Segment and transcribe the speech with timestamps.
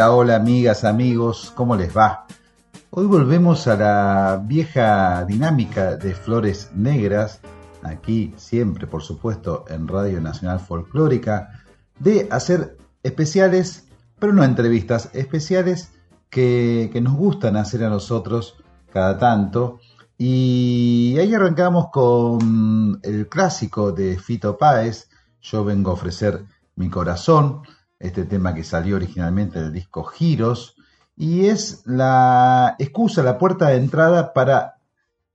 [0.00, 2.24] Hola, hola amigas, amigos, ¿cómo les va?
[2.88, 7.40] Hoy volvemos a la vieja dinámica de Flores Negras,
[7.82, 11.50] aquí siempre, por supuesto, en Radio Nacional Folclórica,
[11.98, 13.88] de hacer especiales,
[14.18, 15.92] pero no entrevistas, especiales
[16.30, 18.56] que, que nos gustan hacer a nosotros
[18.90, 19.80] cada tanto.
[20.16, 25.10] Y ahí arrancamos con el clásico de Fito Páez,
[25.42, 26.42] Yo vengo a ofrecer
[26.74, 27.60] mi corazón,
[28.00, 30.74] este tema que salió originalmente del disco Giros,
[31.16, 34.78] y es la excusa, la puerta de entrada para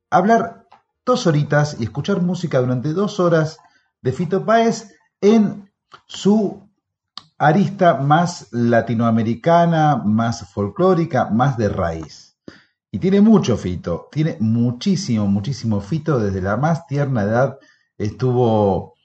[0.09, 0.67] hablar
[1.06, 3.59] dos horitas y escuchar música durante dos horas
[4.01, 5.71] de Fito Páez en
[6.07, 6.67] su
[7.38, 12.35] arista más latinoamericana, más folclórica, más de raíz.
[12.89, 17.59] Y tiene mucho Fito, tiene muchísimo, muchísimo Fito, desde la más tierna edad
[17.97, 18.95] estuvo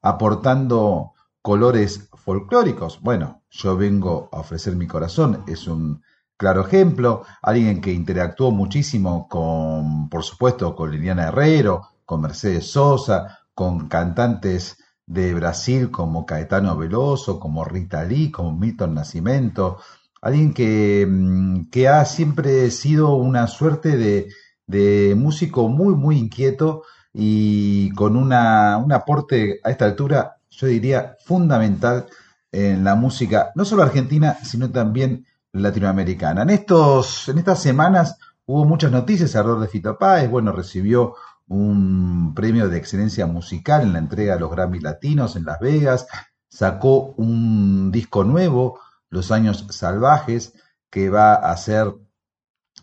[0.00, 1.12] aportando
[1.42, 3.00] colores folclóricos.
[3.00, 6.02] Bueno, yo vengo a ofrecer mi corazón, es un
[6.36, 13.38] claro ejemplo, alguien que interactuó muchísimo con, por supuesto, con Liliana Herrero, con Mercedes Sosa,
[13.54, 14.76] con cantantes
[15.06, 19.78] de Brasil como Caetano Veloso, como Rita Lee, como Milton Nascimento,
[20.20, 24.28] alguien que, mm, que ha siempre sido una suerte de,
[24.66, 31.16] de músico muy, muy inquieto y con una, un aporte a esta altura, yo diría,
[31.24, 32.06] fundamental
[32.50, 36.42] en la música, no solo argentina, sino también latinoamericana.
[36.42, 38.16] En, estos, en estas semanas
[38.46, 41.14] hubo muchas noticias alrededor de Fito Páez, bueno, recibió
[41.48, 46.06] un premio de excelencia musical en la entrega de los Grammy Latinos en Las Vegas,
[46.48, 50.54] sacó un disco nuevo, Los Años Salvajes,
[50.90, 51.94] que va a ser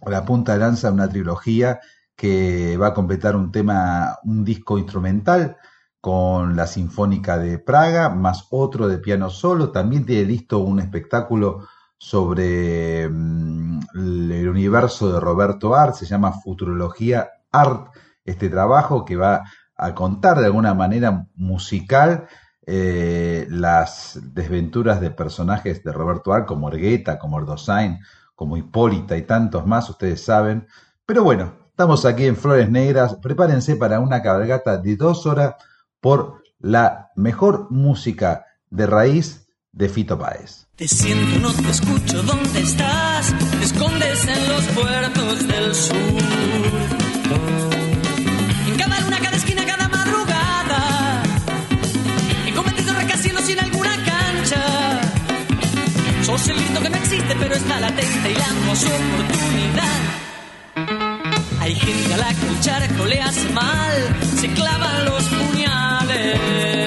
[0.05, 1.79] la punta de lanza de una trilogía
[2.15, 5.57] que va a completar un tema, un disco instrumental
[6.01, 9.71] con la Sinfónica de Praga, más otro de piano solo.
[9.71, 11.67] También tiene listo un espectáculo
[11.97, 17.93] sobre mm, el universo de Roberto Art, se llama Futurología Art,
[18.23, 19.43] este trabajo que va
[19.75, 22.27] a contar de alguna manera musical
[22.65, 27.99] eh, las desventuras de personajes de Roberto Art, como Ergueta, como Erdosain,
[28.35, 30.67] como Hipólita y tantos más, ustedes saben.
[31.05, 35.55] Pero bueno, estamos aquí en Flores Negras, prepárense para una cabalgata de dos horas
[36.01, 40.67] por la mejor música de raíz de Fito Páez.
[40.75, 43.33] Te siento, no te escucho, ¿dónde estás?
[43.51, 46.21] Te escondes en los puertos del sur.
[48.67, 51.23] En cada luna, cada esquina, cada madrugada.
[52.47, 55.01] En conventos, recasinos y en alguna cancha.
[56.23, 59.99] Sos el grito que no existe, pero está latente y la su oportunidad.
[61.59, 65.29] Hay gente a la que el charco le hace mal, se clavan los
[66.29, 66.78] yeah.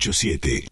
[0.00, 0.69] 987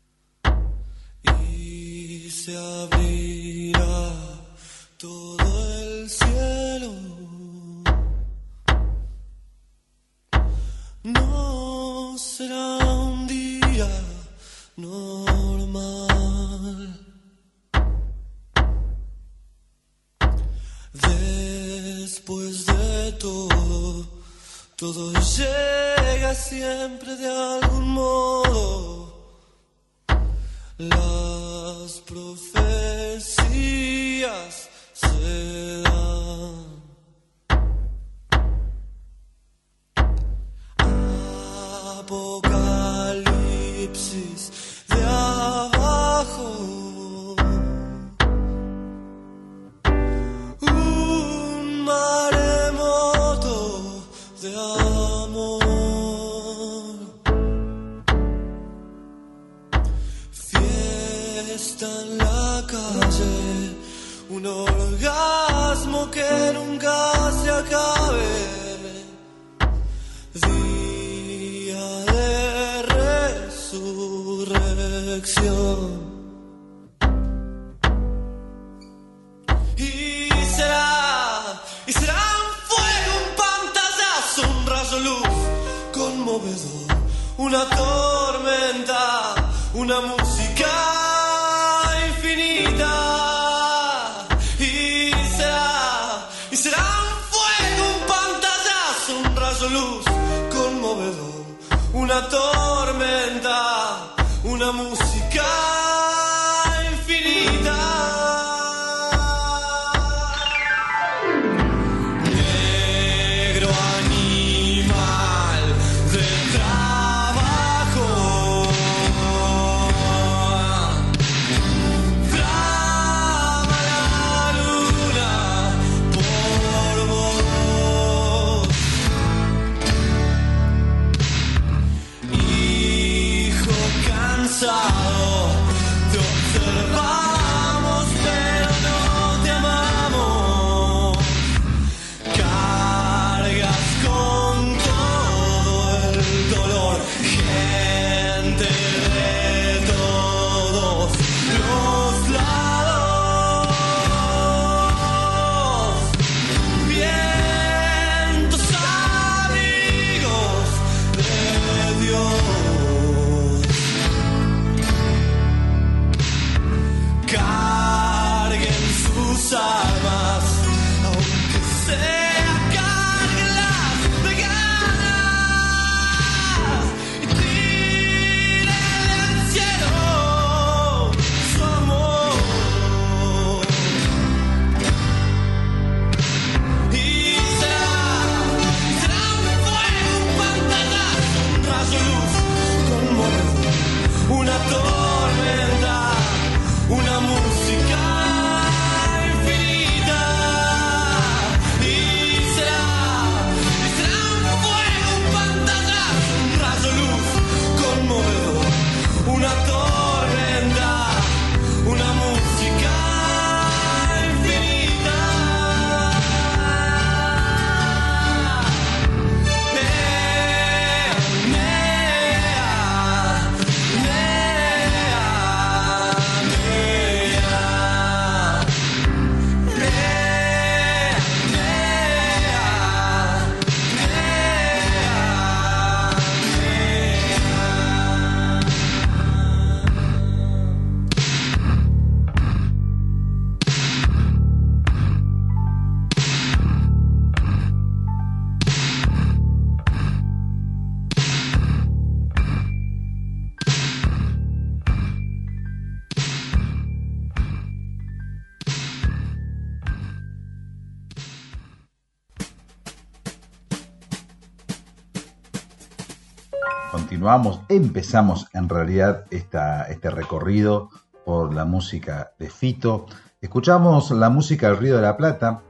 [266.90, 270.90] continuamos, empezamos en realidad esta, este recorrido
[271.24, 273.06] por la música de Fito.
[273.40, 275.62] Escuchamos la música del Río de la Plata,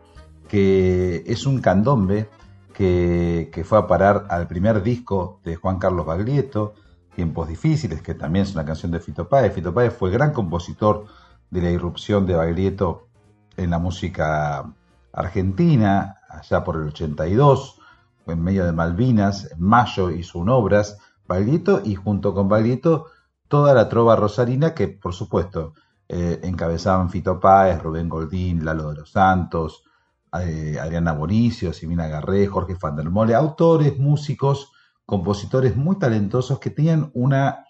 [0.49, 2.29] que es un candombe
[2.73, 6.75] que, que fue a parar al primer disco de Juan Carlos Baglietto,
[7.15, 9.53] Tiempos Difíciles, que también es una canción de Fito Páez.
[9.53, 11.07] Fito Páez fue gran compositor
[11.51, 13.09] de la irrupción de Baglietto
[13.57, 14.73] en la música
[15.13, 17.81] argentina, allá por el 82,
[18.27, 20.99] en medio de Malvinas, en mayo hizo un obras
[21.29, 23.07] Baglietto, y junto con Baglietto
[23.47, 25.75] toda la trova rosarina que, por supuesto,
[26.09, 29.85] eh, encabezaban Fito Páez, Rubén Goldín, Lalo de los Santos,
[30.41, 34.73] eh, Adriana Bonicio, Simina Garré, Jorge Fandermole, autores, músicos,
[35.05, 37.67] compositores muy talentosos que tenían una,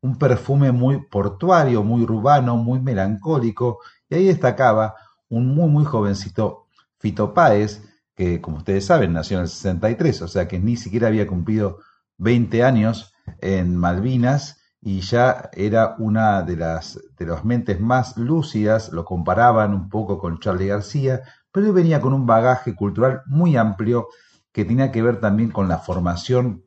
[0.00, 4.94] un perfume muy portuario, muy urbano, muy melancólico, y ahí destacaba
[5.28, 6.66] un muy, muy jovencito
[6.98, 7.82] Fito Páez,
[8.14, 11.78] que como ustedes saben nació en el 63, o sea que ni siquiera había cumplido
[12.18, 18.92] 20 años en Malvinas y ya era una de las, de las mentes más lúcidas,
[18.92, 23.56] lo comparaban un poco con Charlie García, pero él venía con un bagaje cultural muy
[23.56, 24.08] amplio
[24.52, 26.64] que tenía que ver también con la formación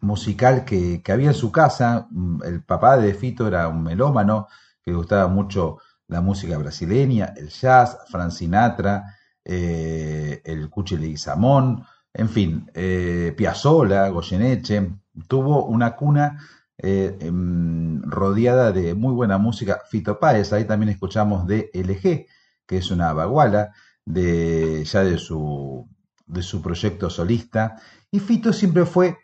[0.00, 2.08] musical que, que había en su casa.
[2.44, 4.48] El papá de Fito era un melómano
[4.82, 5.78] que gustaba mucho
[6.08, 14.08] la música brasileña, el jazz, Frank Sinatra, eh, el Cuchi Leguizamón, en fin, eh, Piazzolla,
[14.08, 14.92] Goyeneche,
[15.28, 16.38] tuvo una cuna
[16.78, 19.82] eh, em, rodeada de muy buena música.
[19.90, 22.26] Fito Páez, ahí también escuchamos de LG,
[22.66, 23.72] que es una baguala
[24.04, 25.88] de, ya de su,
[26.26, 27.76] de su proyecto solista.
[28.10, 29.18] Y Fito siempre fue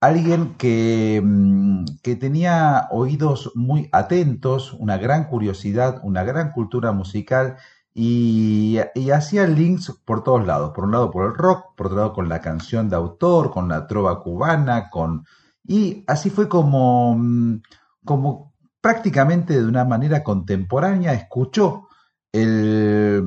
[0.00, 7.56] alguien que, mm, que, tenía oídos muy atentos, una gran curiosidad, una gran cultura musical
[7.94, 10.72] y, y, hacía links por todos lados.
[10.74, 13.68] Por un lado por el rock, por otro lado con la canción de autor, con
[13.68, 15.24] la trova cubana, con...
[15.64, 17.62] Y así fue como, mm,
[18.04, 21.88] como prácticamente de una manera contemporánea escuchó
[22.32, 23.24] el,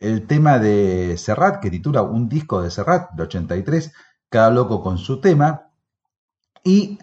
[0.00, 3.92] el tema de Serrat, que titula un disco de Serrat de 83,
[4.28, 5.70] Cada loco con su tema,
[6.64, 6.98] y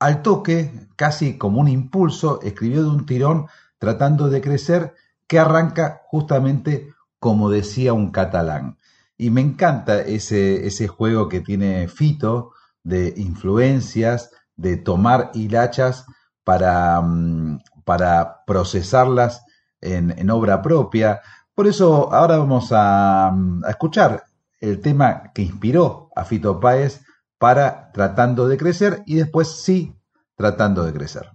[0.00, 3.46] al toque, casi como un impulso, escribió de un tirón
[3.78, 4.94] tratando de crecer,
[5.26, 8.78] que arranca justamente como decía un catalán.
[9.16, 16.04] Y me encanta ese, ese juego que tiene Fito de influencias, de tomar hilachas
[16.44, 19.44] para, mm, para procesarlas
[19.80, 21.22] en, en obra propia.
[21.54, 24.24] Por eso ahora vamos a, a, escuchar
[24.60, 27.00] el tema que inspiró a Fito Páez
[27.38, 29.96] para Tratando de Crecer y después sí,
[30.36, 31.30] Tratando de Crecer.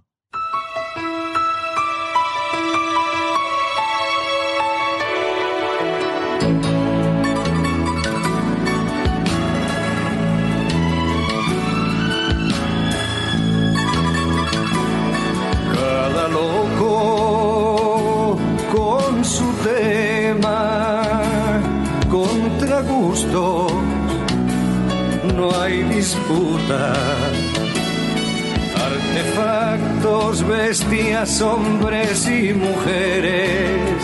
[30.50, 34.02] Bestias, hombres y mujeres,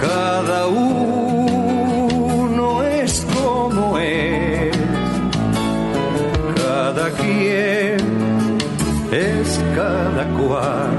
[0.00, 1.92] cada uno
[2.82, 4.74] es como es,
[6.56, 7.98] cada quien
[9.12, 10.96] es cada cual.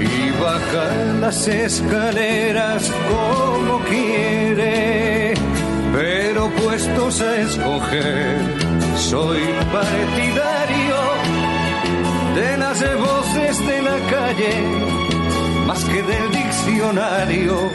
[0.00, 0.86] Y baja
[1.20, 5.34] las escaleras como quiere,
[5.94, 8.38] pero puestos a escoger,
[8.96, 10.85] soy partidario
[12.80, 14.52] de voces de la calle,
[15.66, 17.70] más que del diccionario.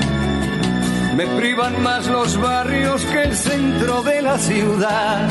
[1.15, 5.27] Me privan más los barrios que el centro de la ciudad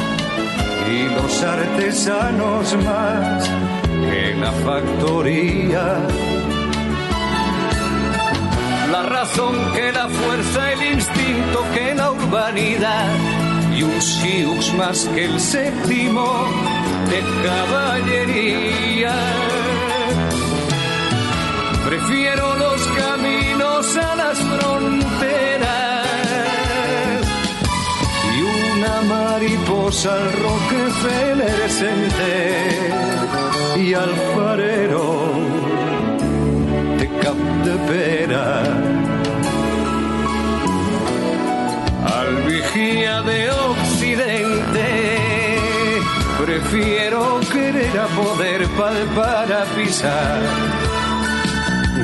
[0.90, 3.48] y los artesanos más
[4.10, 5.98] que la factoría.
[8.90, 13.06] La razón que la fuerza, el instinto que la urbanidad
[13.72, 16.44] y un siux más que el séptimo
[17.08, 19.14] de caballería.
[21.90, 26.06] Prefiero los caminos a las fronteras
[28.32, 32.92] y una mariposa al Rockefeller Center
[33.76, 35.32] y al farero
[36.96, 38.62] de Cap de Pera.
[42.04, 45.20] Al vigía de Occidente
[46.38, 50.69] prefiero querer a poder palpar a pisar.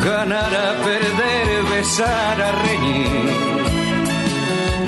[0.04, 3.56] Ganar a perder, besar a reñir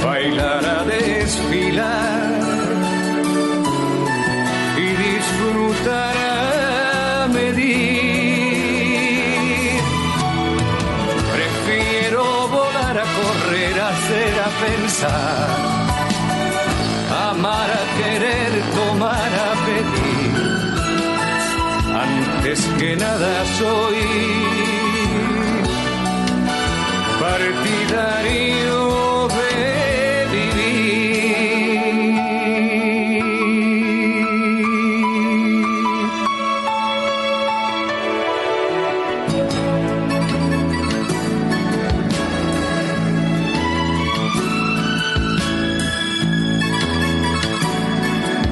[0.04, 2.40] bailar a desfilar
[4.76, 7.68] y disfrutar a medir.
[11.34, 15.48] Prefiero volar a correr, hacer, a pensar,
[17.30, 20.32] amar a querer, tomar a pedir.
[22.06, 24.67] Antes que nada soy
[27.28, 28.78] partidario
[29.36, 29.52] de
[30.32, 30.68] vivir.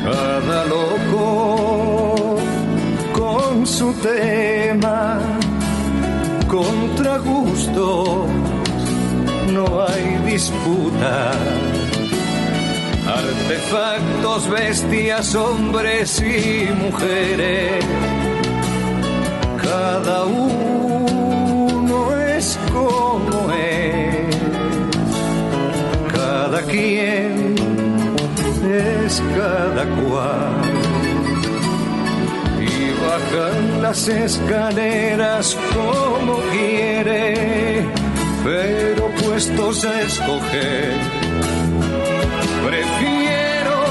[0.05, 1.25] Cada loco
[3.15, 5.19] con su tema
[6.49, 8.26] contra gusto
[10.37, 11.33] disputa.
[13.21, 17.83] Artefactos, bestias, hombres y mujeres,
[19.63, 21.99] cada uno
[22.37, 24.37] es como es,
[26.13, 27.55] cada quien
[28.71, 30.67] es cada cual.
[33.07, 37.76] Bajan las escaleras como quiere,
[38.47, 40.93] pero puestos a escoger,
[42.65, 43.85] prefiero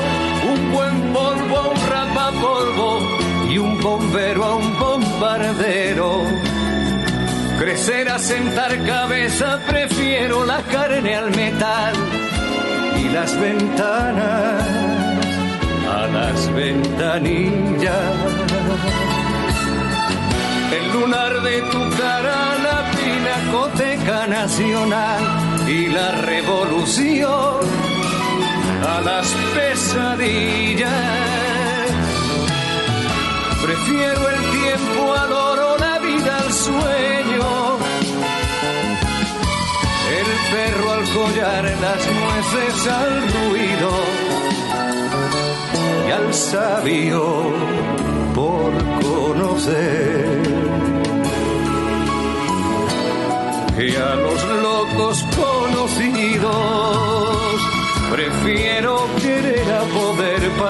[0.50, 3.00] un buen polvo a un rapapolvo
[3.50, 6.22] y un bombero a un bombardero.
[7.60, 11.94] Crecer a sentar cabeza, prefiero la carne al metal
[12.98, 14.64] y las ventanas
[15.86, 18.46] a las ventanillas
[20.72, 22.65] el lunar de tu cara,
[23.16, 25.22] pinacoteca nacional
[25.68, 27.60] y la revolución
[28.88, 30.92] a las pesadillas.
[33.64, 37.78] Prefiero el tiempo al oro, la vida al sueño.
[40.20, 43.92] El perro al collar, las nueces al ruido
[46.08, 47.54] y al sabio
[48.34, 50.05] por conocer.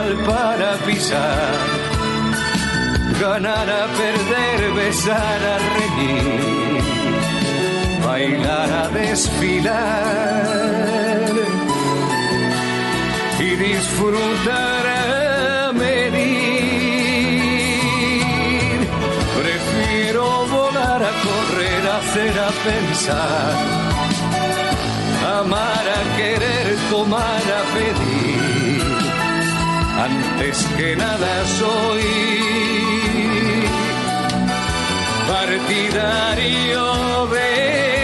[0.05, 1.51] Poder palpar a pisar,
[3.19, 6.81] ganar a perder, besar a reír,
[8.05, 10.05] bailar a desfilar.
[13.37, 16.25] Y disfrutar a medir.
[19.37, 21.13] Prefiero volar a
[21.97, 23.53] hacer a pensar,
[25.39, 28.24] amar a querer, tomar a pedir,
[29.97, 32.03] antes que nada soy
[35.27, 36.83] partidario
[37.27, 37.94] de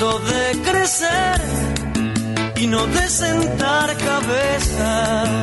[0.00, 1.40] de crecer
[2.56, 5.34] y no de sentar cabeza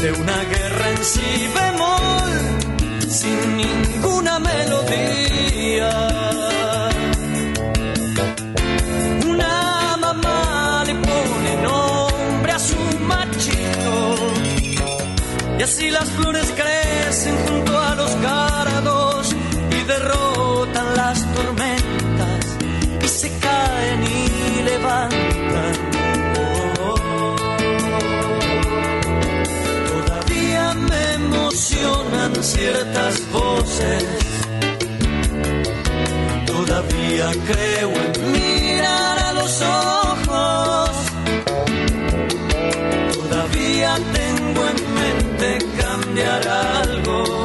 [0.00, 6.20] de una guerra en si bemol, sin ninguna melodía.
[15.60, 19.36] Y así las flores crecen junto a los cardos
[19.70, 20.29] y derrotan
[32.50, 34.04] ciertas voces.
[36.46, 40.90] Todavía creo en mirar a los ojos.
[43.14, 44.78] Todavía tengo en
[45.80, 47.44] cambiar algo.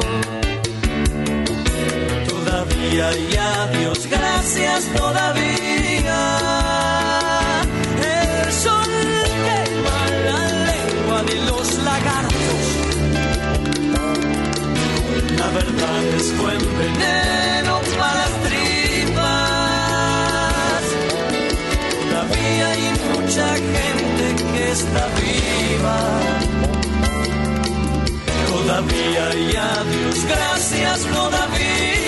[2.28, 6.55] Todavía y Dios gracias todavía.
[16.32, 19.22] Buen veneno para las tripas.
[22.00, 26.00] Todavía hay mucha gente que está viva
[28.52, 32.05] todavía y a Dios gracias todavía.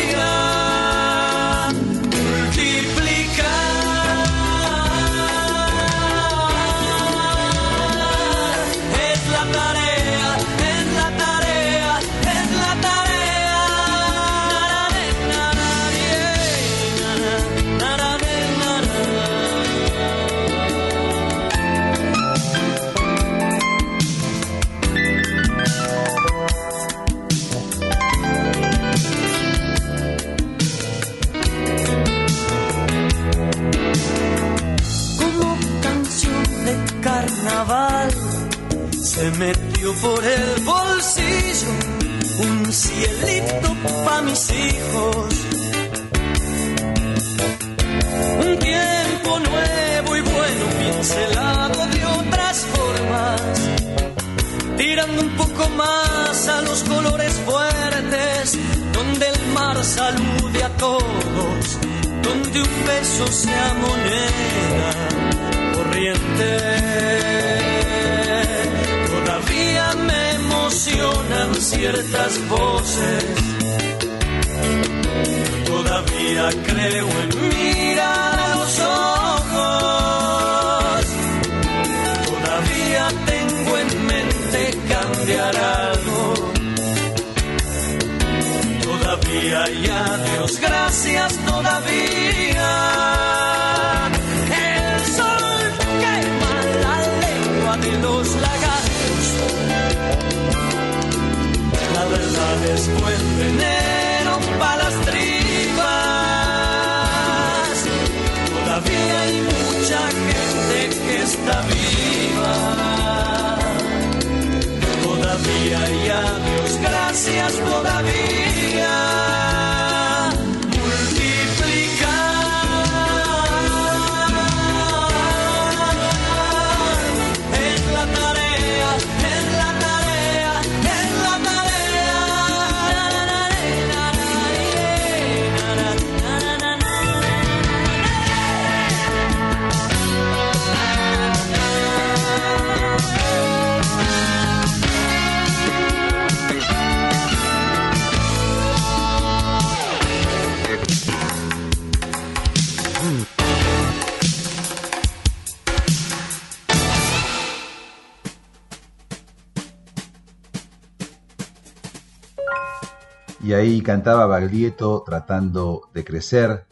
[163.58, 166.66] Ahí cantaba Baglietto tratando de crecer,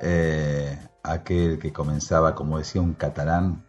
[0.00, 3.64] eh, aquel que comenzaba, como decía un catalán,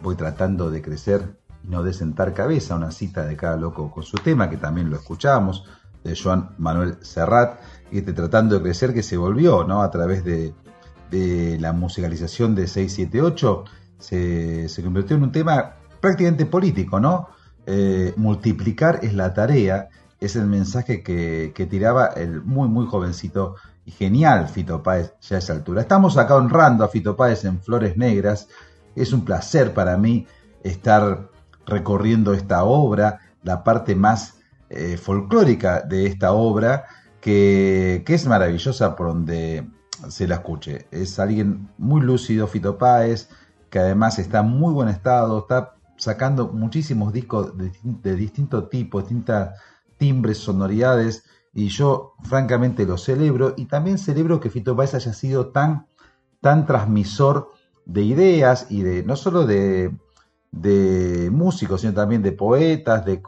[0.00, 4.02] voy tratando de crecer y no de sentar cabeza, una cita de cada loco con
[4.02, 5.64] su tema, que también lo escuchábamos,
[6.02, 7.60] de Joan Manuel Serrat,
[7.92, 9.82] y este tratando de crecer que se volvió, ¿no?
[9.82, 10.54] A través de,
[11.60, 13.64] la musicalización de 678,
[13.98, 17.28] se, se convirtió en un tema prácticamente político, ¿no?
[17.66, 19.88] Eh, multiplicar es la tarea
[20.22, 25.38] es el mensaje que, tiraba el muy, muy jovencito y genial Fito Páez ya a
[25.40, 25.80] esa altura.
[25.80, 28.46] Estamos acá honrando a Fito Páez en Flores Negras.
[28.94, 30.28] Es un placer para mí
[30.62, 31.28] estar
[31.66, 34.34] recorriendo esta obra, la parte más
[34.70, 36.84] eh, folclórica de esta obra,
[37.20, 39.66] que, es maravillosa por donde
[40.08, 40.86] se la escuche.
[40.92, 43.28] Es alguien muy lúcido, Fito Páez,
[43.70, 49.00] que además está en muy buen estado, está sacando muchísimos discos de, de distinto tipo,
[49.00, 49.58] distintas
[50.02, 51.22] timbres, sonoridades,
[51.54, 55.86] y yo francamente lo celebro, y también celebro que Fito Páez haya sido tan,
[56.40, 57.52] tan transmisor
[57.84, 59.96] de ideas y de no solo de,
[60.50, 63.22] de músicos, sino también de poetas, de,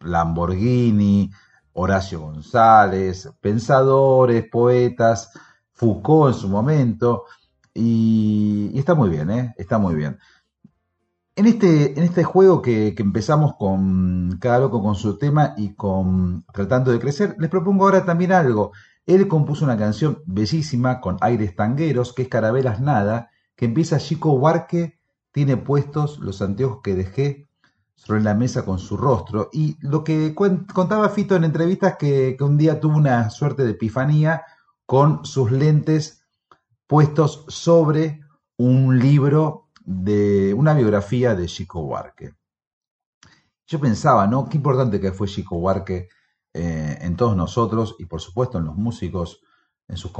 [0.00, 1.30] Lamborghini,
[1.74, 5.30] Horacio González, pensadores, poetas,
[5.70, 7.26] Foucault en su momento,
[7.72, 9.54] y, y está muy bien, ¿eh?
[9.56, 10.18] está muy bien.
[11.40, 16.44] En este, en este juego que, empezamos con cada loco con su tema y con
[16.52, 18.72] tratando de crecer, les propongo ahora también algo.
[19.06, 24.34] Él compuso una canción bellísima con aires tangueros, que es Carabelas Nada, que empieza Chico
[24.34, 24.98] Huarque,
[25.32, 27.48] tiene puestos los anteojos que dejé
[27.94, 29.48] sobre la mesa con su rostro.
[29.50, 33.70] Y lo que contaba Fito en entrevistas que, que un día tuvo una suerte de
[33.70, 34.42] epifanía
[34.84, 36.22] con sus lentes
[36.86, 38.20] puestos sobre
[38.58, 42.34] un libro de una biografía de Chico Huarque.
[43.66, 44.48] Yo pensaba, ¿no?
[44.48, 46.08] Qué importante que fue Chico Huarque
[46.52, 49.40] eh, en todos nosotros y por supuesto en los músicos,
[49.88, 50.12] en sus,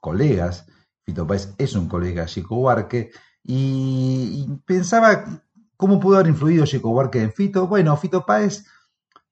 [0.00, 0.66] colegas.
[1.02, 3.10] Fito Páez es un colega de Chico Huarque
[3.42, 5.42] y, pensaba
[5.76, 7.66] cómo pudo haber influido Chico Huarque en Fito.
[7.68, 8.66] Bueno, Fito Páez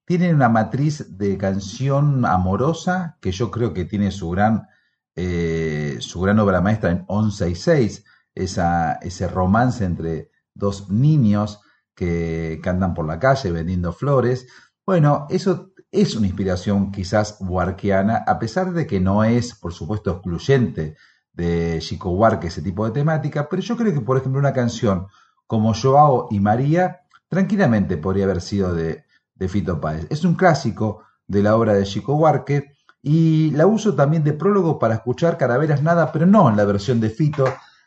[0.05, 4.69] tiene una matriz de canción amorosa que yo creo que tiene su gran,
[5.17, 11.61] eh, su gran obra maestra en 11 y 6 esa, ese romance entre dos niños
[11.95, 14.47] que, andan por la calle vendiendo flores.
[14.85, 20.11] Bueno, eso es una inspiración quizás huarquiana, a pesar de que no es, por supuesto,
[20.11, 20.97] excluyente
[21.33, 25.07] de Chico Huarque ese tipo de temática, pero yo creo que, por ejemplo, una canción
[25.47, 30.07] como Joao y María tranquilamente podría haber sido de, de Fito Páez.
[30.11, 34.79] Es un clásico de la obra de Chico Huarque y la uso también de prólogo
[34.79, 37.45] para escuchar Caraveras Nada, pero no en la versión de Fito,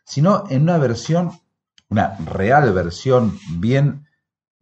[0.07, 1.31] sino en una versión
[1.89, 4.07] una real versión bien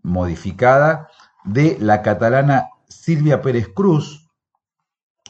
[0.03, 1.09] modificada
[1.43, 4.29] de la catalana Silvia Pérez Cruz,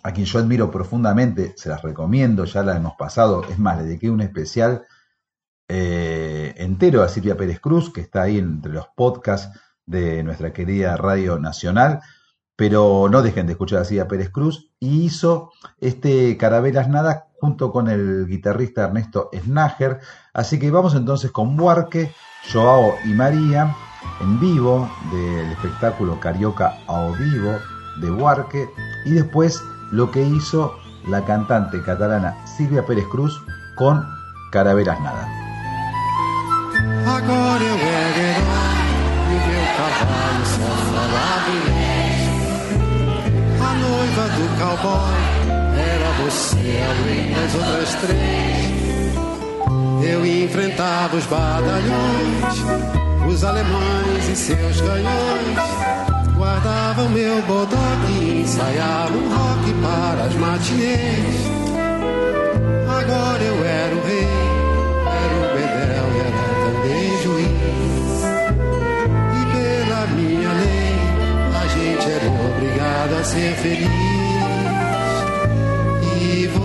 [0.03, 3.85] a quien yo admiro profundamente, se las recomiendo, ya la hemos pasado, es más, le
[3.85, 4.85] dediqué un especial
[5.67, 10.97] eh, entero a Silvia Pérez Cruz, que está ahí entre los podcasts de nuestra querida
[10.97, 12.01] Radio Nacional,
[12.55, 17.71] pero no dejen de escuchar a Silvia Pérez Cruz, y hizo este Carabelas Nada junto
[17.71, 19.99] con el guitarrista Ernesto Snager,
[20.33, 22.11] así que vamos entonces con Buarque,
[22.51, 23.75] Joao y María,
[24.19, 27.51] en vivo del espectáculo Carioca a vivo
[28.01, 28.67] de Buarque,
[29.05, 30.73] y después lo que hizo
[31.07, 33.39] la cantante catalana Silvia Pérez Cruz
[33.75, 34.03] con
[34.51, 35.29] Caravelas Nada.
[46.25, 48.75] Você, além das outras três.
[50.03, 52.59] Eu enfrentava os badalhões,
[53.31, 55.85] os alemães e seus canhões
[56.35, 61.45] Guardava o meu bodoque e ensaiava um rock para as matinês.
[62.89, 64.27] Agora eu era o rei,
[65.07, 66.35] era o bedel e era
[66.65, 68.19] também juiz.
[69.31, 70.99] E pela minha lei,
[71.55, 74.24] a gente era obrigado a ser feliz.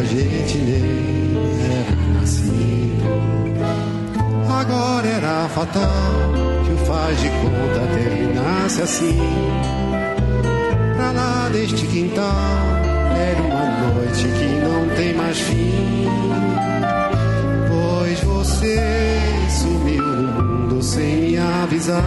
[0.00, 1.36] a gente nem
[1.76, 2.00] era
[4.60, 6.32] Agora era fatal
[6.64, 9.18] que o faz de conta terminasse assim.
[10.96, 12.24] Pra lá deste quintal
[13.14, 16.06] era uma noite que não tem mais fim.
[17.68, 18.78] Pois você
[19.50, 22.04] sumiu no mundo sem me avisar.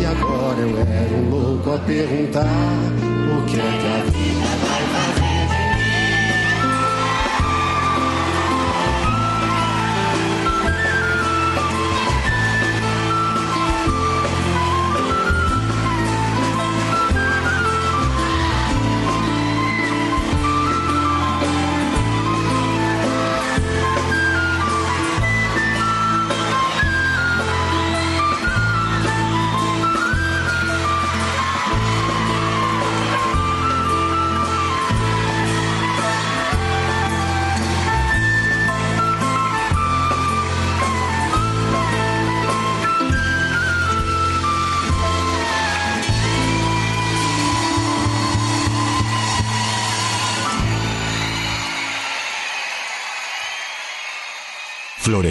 [0.00, 4.82] E agora eu era um louco a perguntar o que é que a vida vai
[4.82, 5.17] fazer.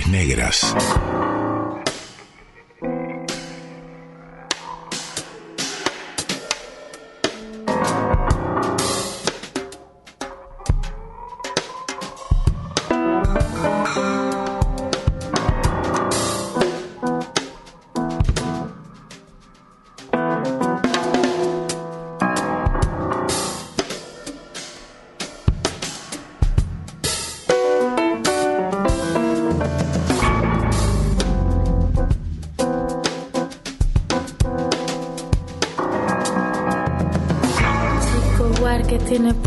[0.02, 1.07] Flores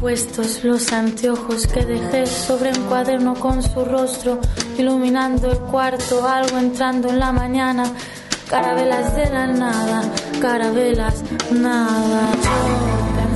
[0.02, 0.64] negras.
[0.64, 4.38] los anteojos que dejé sobre un cuaderno con su rostro,
[4.78, 7.84] iluminando el cuarto, algo entrando en la mañana.
[8.48, 10.02] Carabelas de la nada,
[10.40, 11.22] carabelas,
[11.52, 12.28] nada.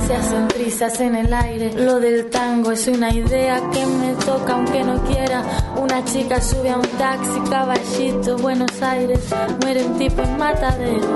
[0.07, 1.73] Se hacen brisas en el aire.
[1.73, 5.41] Lo del tango es una idea que me toca aunque no quiera.
[5.77, 9.19] Una chica sube a un taxi, caballito, Buenos Aires.
[9.61, 11.15] Muere un tipo en matadero,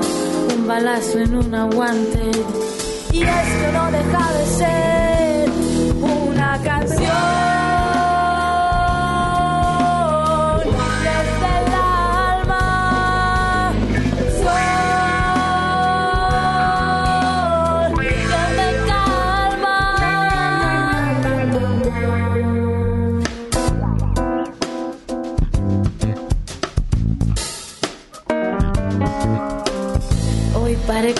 [0.55, 2.31] un balazo en un aguante.
[3.11, 5.08] Y esto no deja de ser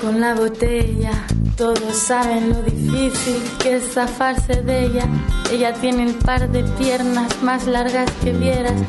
[0.02, 1.12] con la botella.
[1.56, 5.08] Todos saben lo difícil que es zafarse de ella.
[5.52, 8.82] Ella tiene el par de piernas más largas que vieras.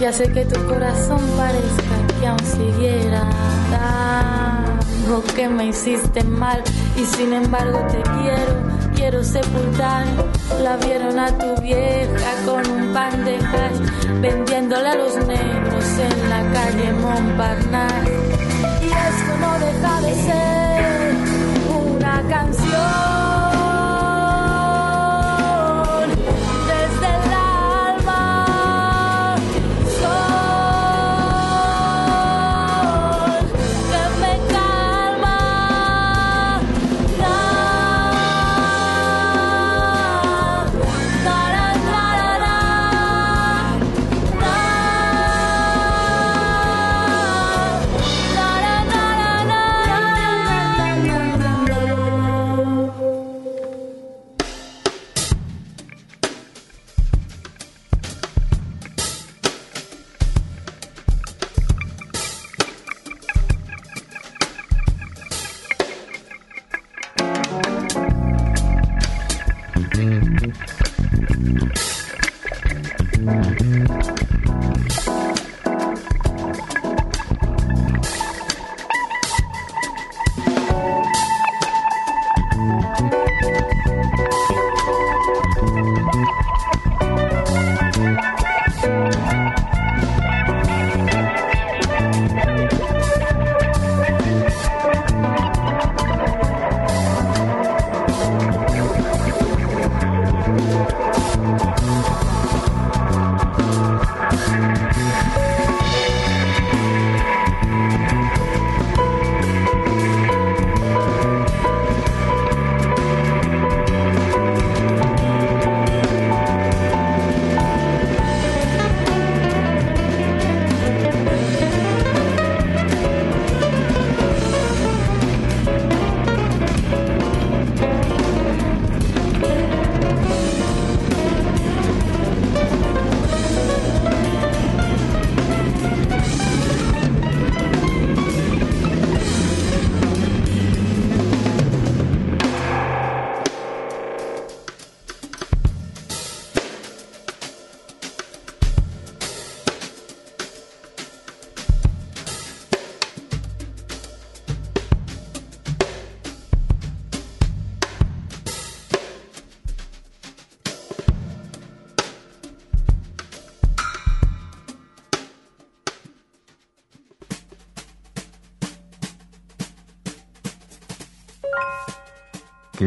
[0.00, 3.28] Y hace que tu corazón parezca que aún siguiera.
[5.04, 6.62] Algo que me hiciste mal
[6.96, 10.04] y sin embargo te quiero quiero sepultar.
[10.62, 16.30] La vieron a tu vieja con un pan de hash, vendiéndole a los negros en
[16.30, 18.10] la calle Montparnasse.
[18.82, 21.14] Y esto no deja de ser
[21.70, 23.17] una canción.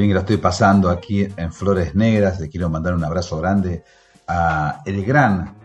[0.01, 2.39] Bien que la estoy pasando aquí en Flores Negras.
[2.39, 3.83] Le quiero mandar un abrazo grande
[4.27, 5.55] a el gran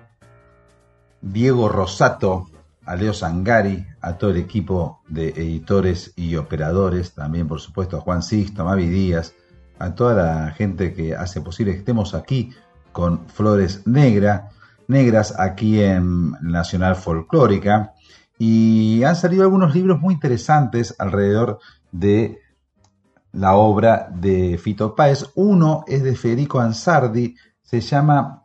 [1.22, 2.50] Diego Rosato,
[2.84, 8.00] a Leo Sangari, a todo el equipo de editores y operadores, también por supuesto a
[8.00, 9.32] Juan Sisto, a Mavi Díaz,
[9.78, 12.50] a toda la gente que hace posible que estemos aquí
[12.92, 14.52] con Flores Negras,
[14.86, 17.94] negras aquí en Nacional Folclórica.
[18.38, 21.58] Y han salido algunos libros muy interesantes alrededor
[21.90, 22.42] de
[23.36, 25.30] la obra de Fito Páez.
[25.34, 28.44] Uno es de Federico Ansardi, se llama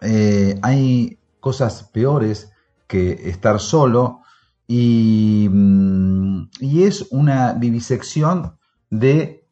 [0.00, 2.52] eh, Hay cosas peores
[2.86, 4.20] que estar solo
[4.66, 8.56] y, mm, y, es una vivisección
[8.88, 9.46] de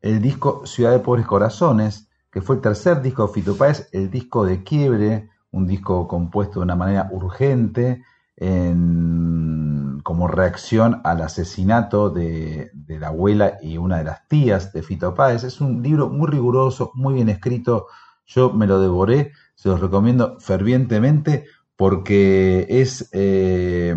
[0.00, 4.10] el disco Ciudad de Pobres Corazones, que fue el tercer disco de Fito Páez, el
[4.10, 8.02] disco de quiebre, un disco compuesto de una manera urgente,
[8.38, 15.44] como reacción al asesinato de, la abuela y una de las tías de Fito Páez.
[15.44, 17.86] Es un libro muy riguroso, muy bien escrito.
[18.26, 23.96] Yo me lo devoré, se los recomiendo fervientemente porque es, eh,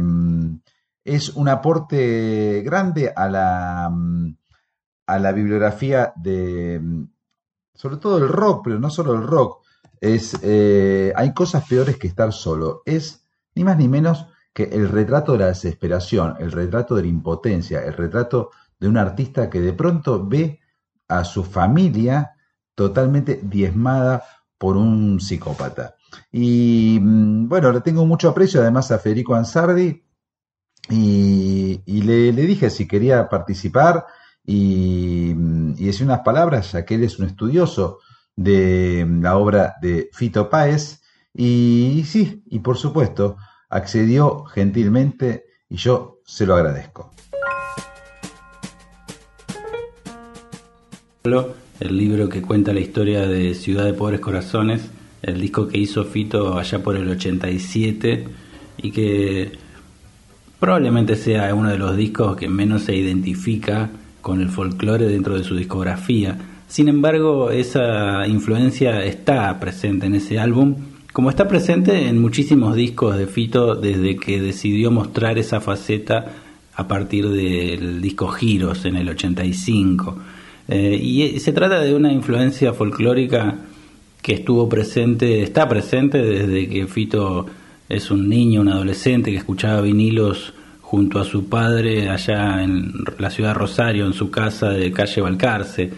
[1.04, 3.92] es un aporte grande a la,
[5.06, 6.82] a la bibliografía de,
[7.74, 9.64] sobre todo el rock, pero no solo el rock.
[10.02, 12.82] Es, eh, hay cosas peores que estar solo.
[12.86, 13.25] Es
[13.56, 17.84] ni más ni menos que el retrato de la desesperación, el retrato de la impotencia,
[17.84, 20.60] el retrato de un artista que de pronto ve
[21.08, 22.36] a su familia
[22.74, 24.24] totalmente diezmada
[24.58, 25.96] por un psicópata.
[26.32, 30.04] Y mm, bueno, le tengo mucho aprecio además a Federico Ansardi
[30.90, 34.06] y, le, dije si quería participar
[34.46, 38.00] y, mm, y decir unas palabras, ya que él es un estudioso
[38.36, 41.02] de la obra de Fito Páez.
[41.36, 43.38] Y sí, y por supuesto,
[43.70, 47.12] accedió gentilmente y yo se lo agradezco.
[51.80, 54.92] el libro que cuenta la historia de Ciudad de Pobres Corazones,
[55.24, 58.28] el disco que hizo Fito allá por el 87
[58.78, 59.54] y que
[60.60, 63.90] probablemente sea uno de los discos que menos se identifica
[64.22, 66.38] con el folclore dentro de su discografía.
[66.68, 70.76] Sin embargo, esa influencia está presente en ese álbum,
[71.16, 76.26] como está presente en muchísimos discos de Fito desde que decidió mostrar esa faceta
[76.76, 80.18] a partir del disco Giros en el 85.
[80.68, 83.56] Eh, y se trata de una influencia folclórica
[84.22, 87.46] que estuvo presente, está presente desde que Fito
[87.88, 93.30] es un niño, un adolescente que escuchaba vinilos junto a su padre allá en la
[93.30, 95.90] ciudad de Rosario, en su casa de calle Balcarce.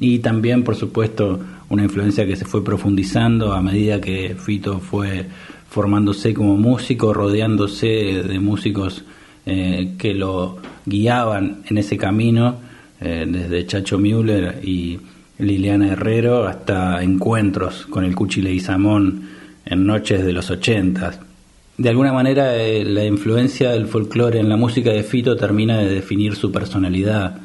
[0.00, 1.40] Y también, por supuesto,
[1.72, 5.24] una influencia que se fue profundizando a medida que Fito fue
[5.70, 9.04] formándose como músico, rodeándose de músicos
[9.46, 12.56] eh, que lo guiaban en ese camino,
[13.00, 15.00] eh, desde Chacho Müller y
[15.38, 19.30] Liliana Herrero hasta encuentros con el Cuchi Leguizamón
[19.64, 21.20] en noches de los ochentas.
[21.78, 25.88] De alguna manera eh, la influencia del folclore en la música de Fito termina de
[25.88, 27.38] definir su personalidad.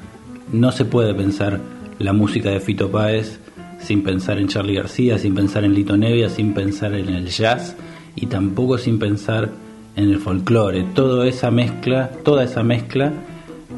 [0.51, 1.61] No se puede pensar
[1.99, 3.39] la música de Fito Páez
[3.79, 7.75] sin pensar en Charlie García, sin pensar en Lito Nevia, sin pensar en el jazz
[8.15, 9.49] y tampoco sin pensar
[9.95, 10.83] en el folclore.
[10.93, 13.13] Toda esa mezcla, toda esa mezcla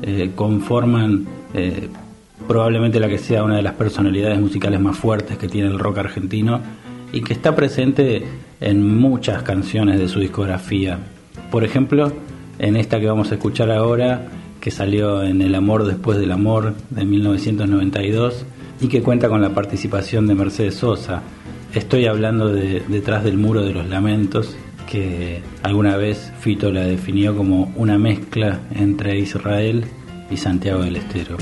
[0.01, 1.89] eh, conforman eh,
[2.47, 5.99] probablemente la que sea una de las personalidades musicales más fuertes que tiene el rock
[5.99, 6.61] argentino
[7.11, 8.23] y que está presente
[8.61, 10.99] en muchas canciones de su discografía.
[11.51, 12.11] Por ejemplo,
[12.59, 14.27] en esta que vamos a escuchar ahora,
[14.59, 18.45] que salió en El amor después del amor de 1992
[18.81, 21.21] y que cuenta con la participación de Mercedes Sosa.
[21.73, 24.55] Estoy hablando de Detrás del muro de los lamentos,
[24.89, 29.85] que alguna vez Fito la definió como una mezcla entre Israel
[30.31, 31.37] y Santiago del Estero.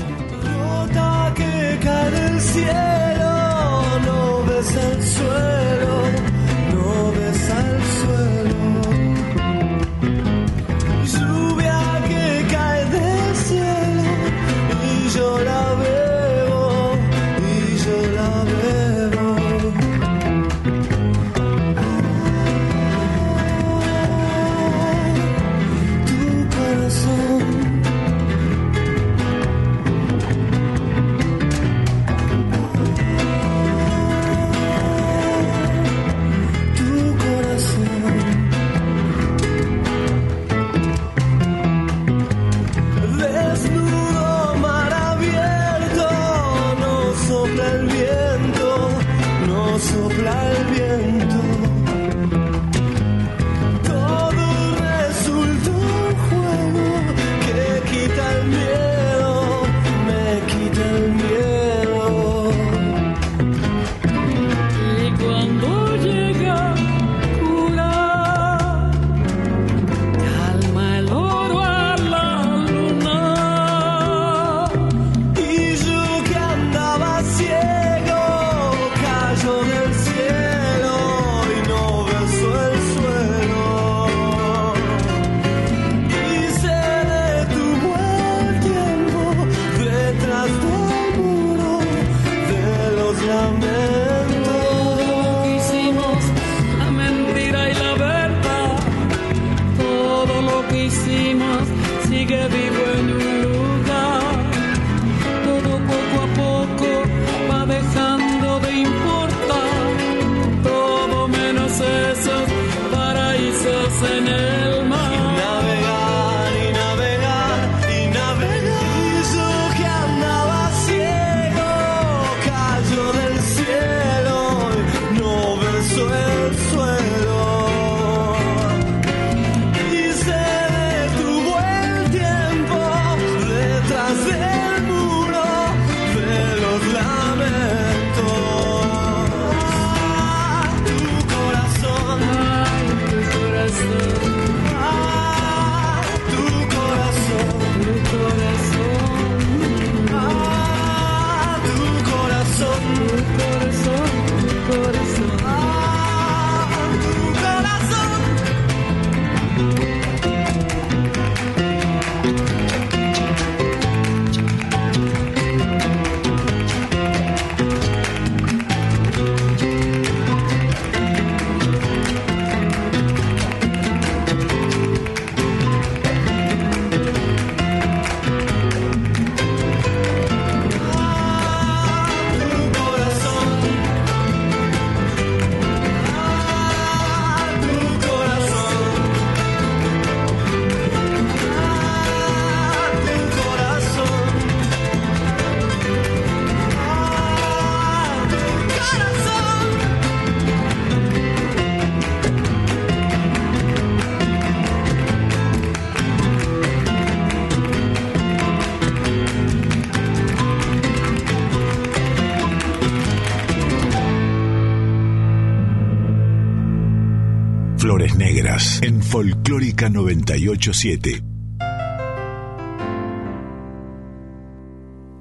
[219.18, 221.22] Folclórica 987.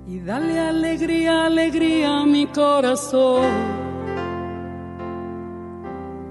[0.08, 3.44] Y dale alegría, alegría a mi corazón.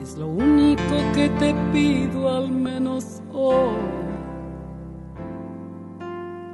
[0.01, 3.75] Es lo único que te pido al menos hoy.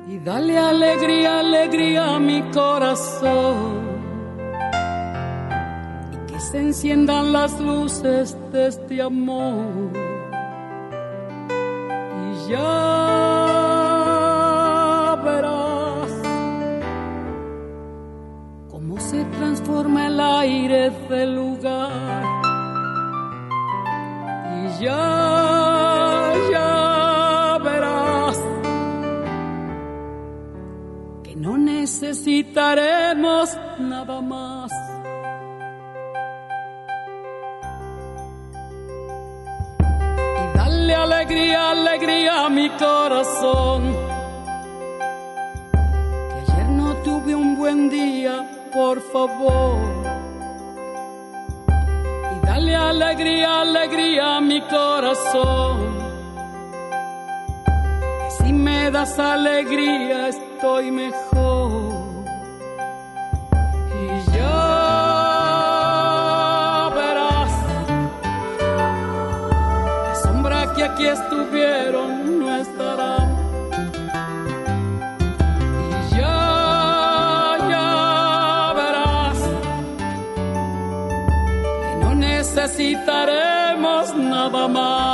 [0.09, 3.83] Y dale alegría, alegría a mi corazón
[6.11, 10.02] Y que se enciendan las luces de este amor.
[52.33, 56.03] y dale alegría, alegría a mi corazón.
[58.39, 61.93] Si me das alegría estoy mejor.
[63.95, 64.07] Y
[64.37, 64.59] ya
[66.95, 67.53] verás
[70.09, 72.12] la sombra que aquí estuvieron
[82.73, 85.12] necesitaremos nada más.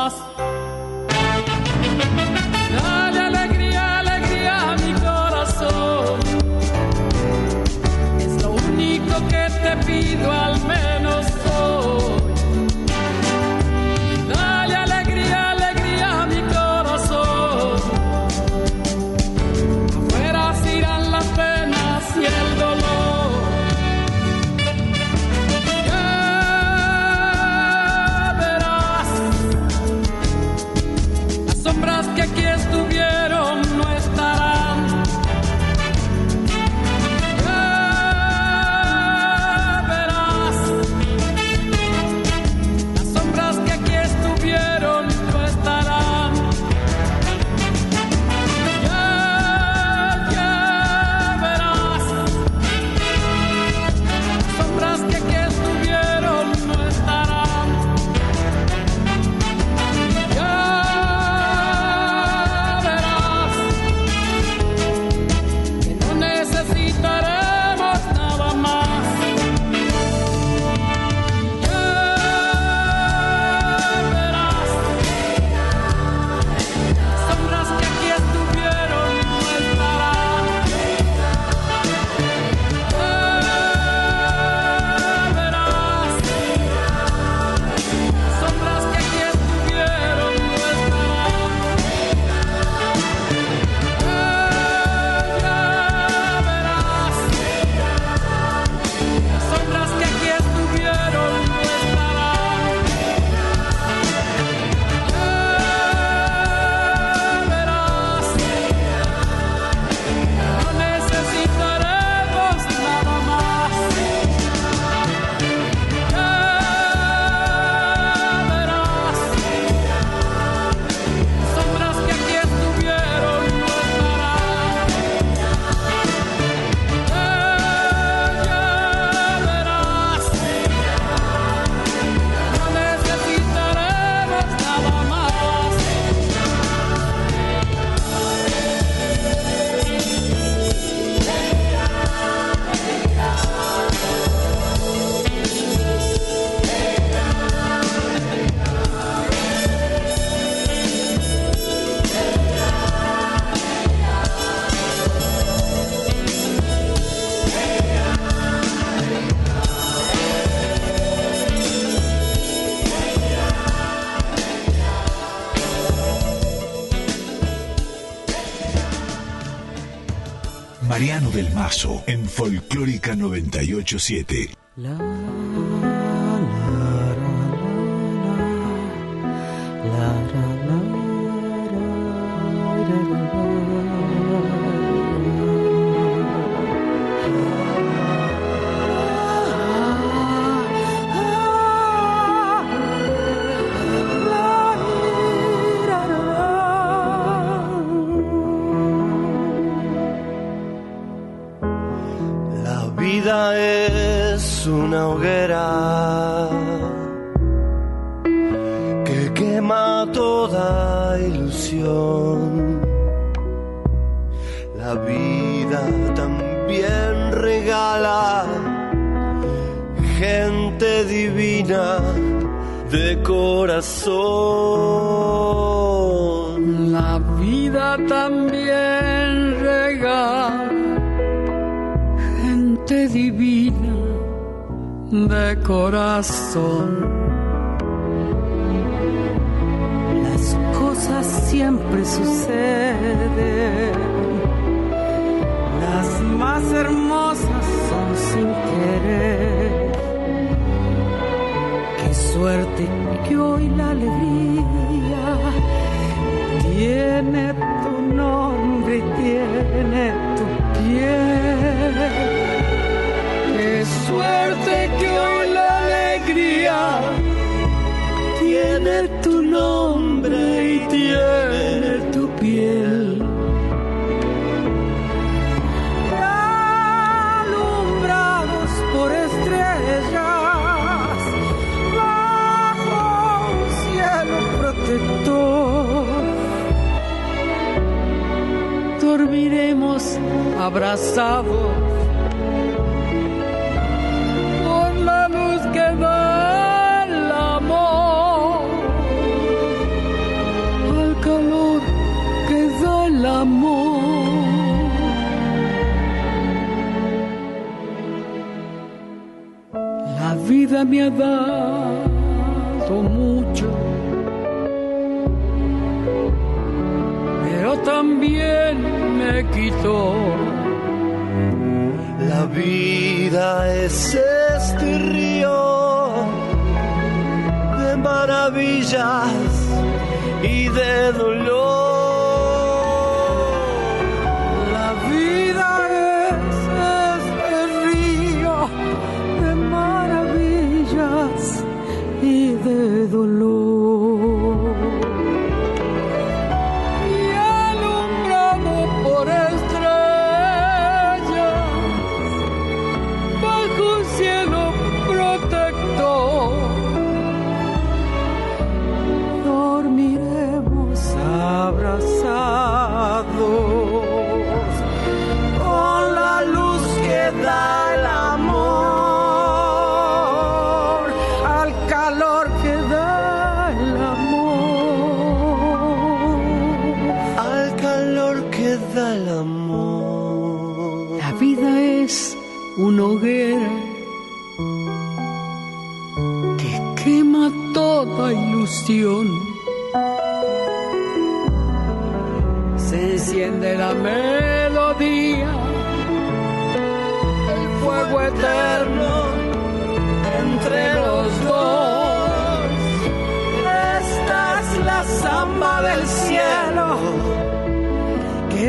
[172.07, 174.51] En Folclórica 987.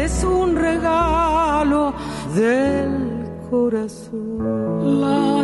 [0.03, 1.93] Es un regalo
[2.33, 5.01] del corazón.
[5.01, 5.43] La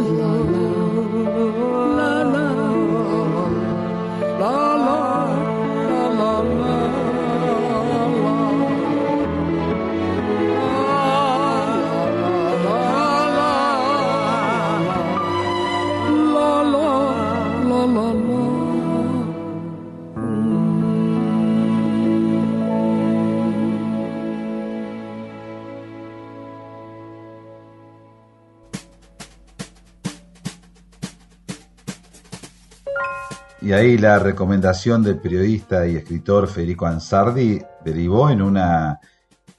[33.66, 39.00] Y ahí la recomendación del periodista y escritor Federico Ansardi derivó en una,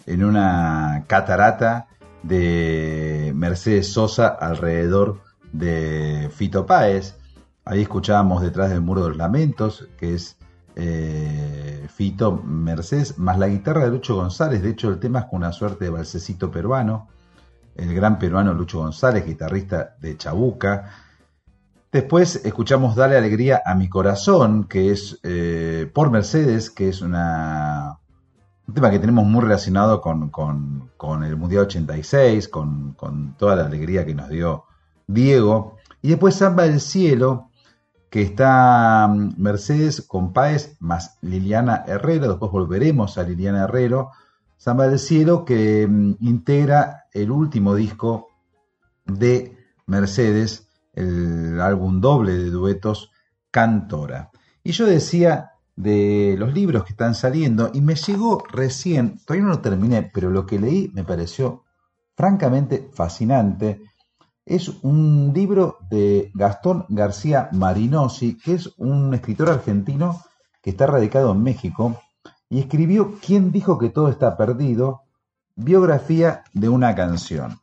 [0.06, 1.88] en una catarata
[2.22, 7.16] de Mercedes Sosa alrededor de Fito Páez.
[7.64, 10.36] Ahí escuchábamos detrás del muro de los lamentos, que es
[10.76, 14.62] eh, Fito Mercedes, más la guitarra de Lucho González.
[14.62, 17.08] De hecho, el tema es con una suerte de balsecito peruano.
[17.74, 21.05] El gran peruano Lucho González, guitarrista de Chabuca.
[21.96, 28.00] Después escuchamos Dale Alegría a mi corazón, que es eh, por Mercedes, que es una,
[28.68, 30.90] un tema que tenemos muy relacionado con, con-
[31.24, 34.64] el Mundial 86, con, con toda la alegría que nos dio
[35.06, 35.78] Diego.
[36.02, 37.48] Y después Samba del Cielo,
[38.10, 40.34] que está mm, Mercedes con
[40.80, 42.28] más Liliana Herrero.
[42.28, 44.10] Después volveremos a Liliana Herrero.
[44.58, 48.28] Samba del Cielo, que mm, integra el último disco
[49.06, 50.65] de Mercedes
[50.96, 53.12] el álbum doble de duetos
[53.50, 54.30] Cantora.
[54.64, 59.52] Y yo decía de los libros que están saliendo y me llegó recién, todavía no
[59.52, 61.64] lo terminé, pero lo que leí me pareció
[62.16, 63.82] francamente fascinante.
[64.44, 70.22] Es un libro de Gastón García Marinosi, que es un escritor argentino
[70.62, 72.00] que está radicado en México
[72.48, 75.02] y escribió ¿Quién dijo que todo está perdido?
[75.54, 77.60] Biografía de una canción.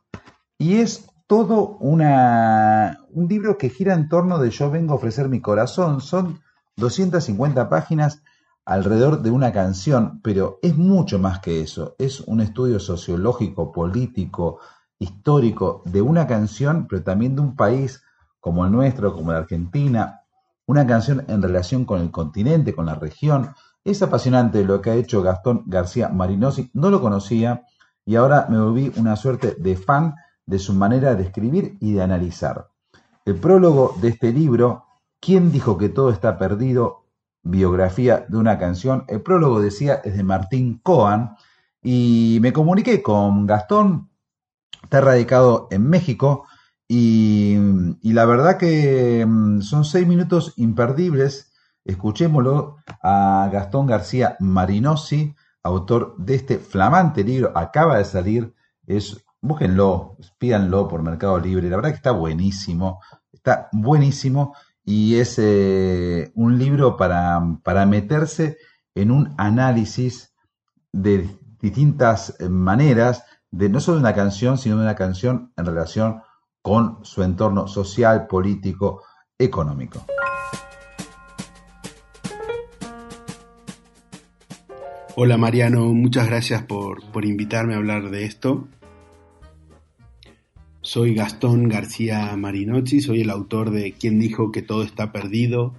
[0.58, 5.28] Y es todo una, un libro que gira en torno de Yo vengo a ofrecer
[5.28, 6.00] mi corazón.
[6.00, 6.38] Son
[6.76, 8.22] 250 páginas
[8.64, 11.96] alrededor de una canción, pero es mucho más que eso.
[11.98, 14.60] Es un estudio sociológico, político,
[15.00, 18.04] histórico de una canción, pero también de un país
[18.38, 20.20] como el nuestro, como la Argentina.
[20.66, 23.56] Una canción en relación con el continente, con la región.
[23.82, 26.70] Es apasionante lo que ha hecho Gastón García Marinosi.
[26.74, 27.64] No lo conocía
[28.06, 30.14] y ahora me volví una suerte de fan
[30.46, 32.70] de su manera de escribir y de analizar.
[33.24, 34.84] El prólogo de este libro,
[35.24, 37.06] ¿Quién dijo que todo está perdido?
[37.42, 39.06] Biografía de una canción.
[39.08, 41.36] El prólogo decía es de Martín Coan
[41.82, 44.10] y me comuniqué con Gastón,
[44.82, 46.46] está radicado en México
[46.86, 47.56] y,
[48.02, 51.54] y la verdad que mm, son seis minutos imperdibles.
[51.86, 58.54] Escuchémoslo a Gastón García Marinosi, autor de este flamante libro, acaba de salir,
[58.86, 65.38] es búsquenlo, pídanlo por Mercado Libre, la verdad que está buenísimo, está buenísimo y es
[65.38, 68.56] eh, un libro para, para meterse
[68.94, 70.34] en un análisis
[70.92, 71.28] de
[71.60, 76.22] distintas maneras, de no solo de una canción, sino de una canción en relación
[76.62, 79.02] con su entorno social, político,
[79.38, 80.06] económico.
[85.16, 88.68] Hola Mariano, muchas gracias por, por invitarme a hablar de esto.
[90.84, 95.72] Soy Gastón García Marinozzi, soy el autor de Quién dijo que todo está perdido,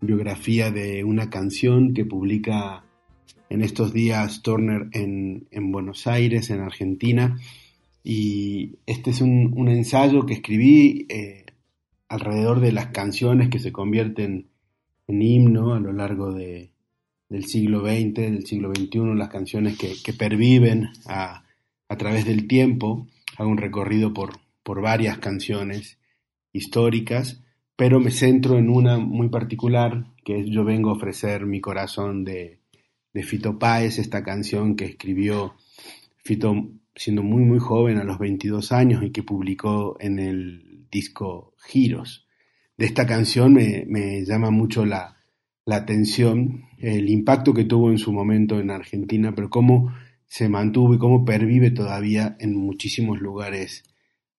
[0.00, 2.82] biografía de una canción que publica
[3.50, 7.38] en estos días Turner en, en Buenos Aires, en Argentina.
[8.02, 11.44] Y este es un, un ensayo que escribí eh,
[12.08, 14.48] alrededor de las canciones que se convierten
[15.08, 16.70] en himno a lo largo de,
[17.28, 21.44] del siglo XX, del siglo XXI, las canciones que, que perviven a
[21.98, 23.06] través del tiempo
[23.38, 24.32] hago un recorrido por,
[24.62, 25.98] por varias canciones
[26.52, 27.42] históricas,
[27.76, 32.24] pero me centro en una muy particular, que es Yo vengo a ofrecer mi corazón
[32.24, 32.60] de,
[33.14, 35.54] de Fito Páez, esta canción que escribió
[36.16, 41.54] Fito siendo muy muy joven, a los 22 años, y que publicó en el disco
[41.64, 42.26] Giros.
[42.76, 45.16] De esta canción me, me llama mucho la,
[45.64, 49.92] la atención, el impacto que tuvo en su momento en Argentina, pero cómo
[50.28, 53.82] se mantuvo y cómo pervive todavía en muchísimos lugares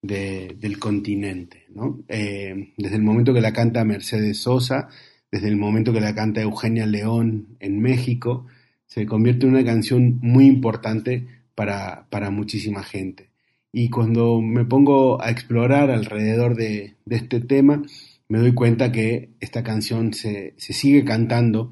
[0.01, 1.65] de, del continente.
[1.69, 1.99] ¿no?
[2.07, 4.87] Eh, desde el momento que la canta Mercedes Sosa,
[5.31, 8.45] desde el momento que la canta Eugenia León en México,
[8.85, 13.29] se convierte en una canción muy importante para, para muchísima gente.
[13.71, 17.83] Y cuando me pongo a explorar alrededor de, de este tema,
[18.27, 21.71] me doy cuenta que esta canción se, se sigue cantando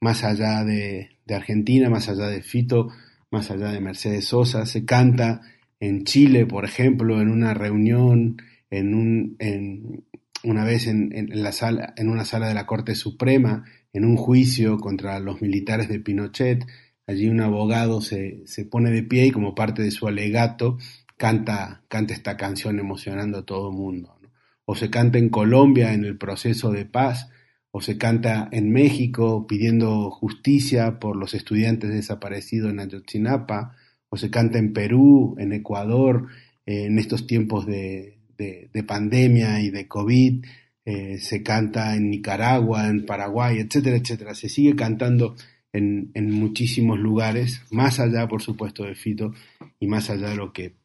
[0.00, 2.88] más allá de, de Argentina, más allá de Fito,
[3.30, 5.42] más allá de Mercedes Sosa, se canta
[5.80, 8.36] en Chile, por ejemplo, en una reunión,
[8.70, 10.04] en un, en,
[10.42, 14.16] una vez en, en, la sala, en una sala de la Corte Suprema, en un
[14.16, 16.64] juicio contra los militares de Pinochet,
[17.06, 20.78] allí un abogado se, se pone de pie y como parte de su alegato
[21.16, 24.18] canta, canta esta canción emocionando a todo el mundo.
[24.64, 27.30] O se canta en Colombia en el proceso de paz,
[27.70, 33.76] o se canta en México pidiendo justicia por los estudiantes desaparecidos en Ayotzinapa,
[34.08, 36.28] o se canta en Perú, en Ecuador,
[36.64, 40.44] en estos tiempos de, de, de, pandemia y de COVID,
[40.90, 44.34] eh, se canta en Nicaragua, en Paraguay, etcétera, etcétera.
[44.34, 45.36] Se sigue cantando
[45.72, 49.34] en, muchísimos lugares, más allá, por supuesto, de Fito
[49.78, 50.76] y más allá de lo que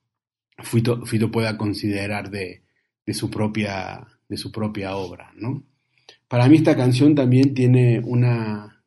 [0.62, 2.64] Fito, Fito pueda considerar de,
[3.06, 5.64] de, su propia, de su propia obra, ¿no?
[6.34, 8.84] Para mí esta canción también tiene una,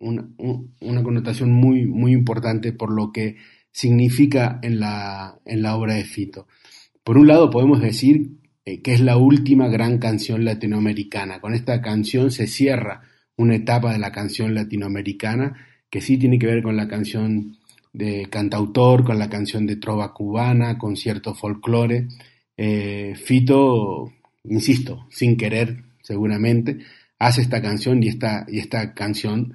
[0.00, 0.28] una,
[0.80, 3.36] una, connotación muy, muy importante por lo que
[3.72, 6.46] significa en la, en la obra de Fito.
[7.02, 8.32] Por un lado podemos decir
[8.66, 11.40] eh, que es la última gran canción latinoamericana.
[11.40, 13.00] Con esta canción se cierra
[13.38, 15.56] una etapa de la canción latinoamericana
[15.88, 17.56] que sí tiene que ver con la canción
[17.94, 22.08] de cantautor, con la canción de trova cubana, con cierto folclore.
[22.58, 24.12] Eh, Fito,
[24.44, 26.78] insisto, sin querer seguramente,
[27.18, 29.52] hace esta canción y esta, y esta canción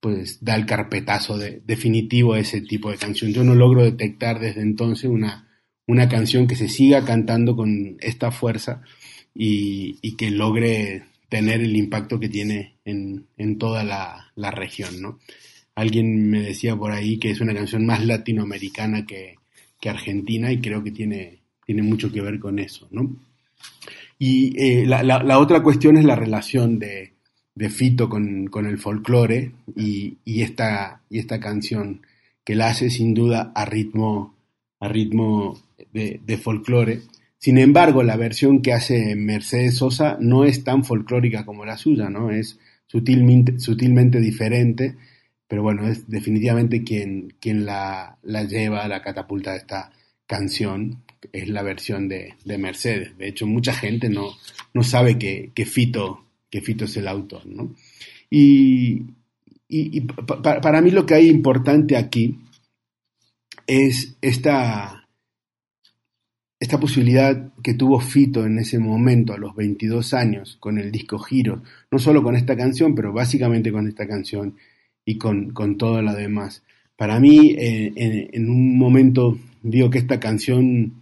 [0.00, 3.32] pues da el carpetazo de, definitivo a ese tipo de canción.
[3.32, 5.48] Yo no logro detectar desde entonces una,
[5.86, 8.82] una canción que se siga cantando con esta fuerza
[9.32, 15.00] y, y que logre tener el impacto que tiene en, en toda la, la, región,
[15.00, 15.20] ¿no?
[15.76, 19.36] Alguien me decía por ahí que es una canción más latinoamericana que,
[19.80, 23.16] que argentina y creo que tiene, tiene mucho que ver con eso, ¿no?
[24.24, 27.14] Y eh, la, la, la, otra cuestión es la relación de,
[27.56, 32.02] de Fito con, con el folclore y, y, esta, y esta canción
[32.44, 34.36] que la hace sin duda a ritmo,
[34.78, 35.58] a ritmo
[35.92, 37.00] de, de folclore.
[37.38, 42.08] Sin embargo, la versión que hace Mercedes Sosa no es tan folclórica como la suya,
[42.08, 42.30] ¿no?
[42.30, 44.94] Es sutilmente, sutilmente diferente,
[45.48, 49.90] pero bueno, es definitivamente quien, quien la, la lleva a la catapulta de esta
[50.28, 51.02] canción,
[51.32, 53.16] es la versión de, de Mercedes.
[53.18, 54.30] De hecho, mucha gente no,
[54.74, 57.74] no sabe que, que, Fito, que Fito es el autor, ¿no?
[58.30, 59.02] Y,
[59.68, 62.38] y, y pa, para mí lo que hay importante aquí
[63.66, 65.02] es esta
[66.62, 71.18] esta posibilidad que tuvo Fito en ese momento, a los 22 años, con el disco
[71.18, 71.60] Giros,
[71.90, 74.54] no solo con esta canción, pero básicamente con esta canción
[75.04, 76.62] y con, con todo lo demás.
[76.96, 81.01] Para mí, eh, en, en, un momento, digo que esta canción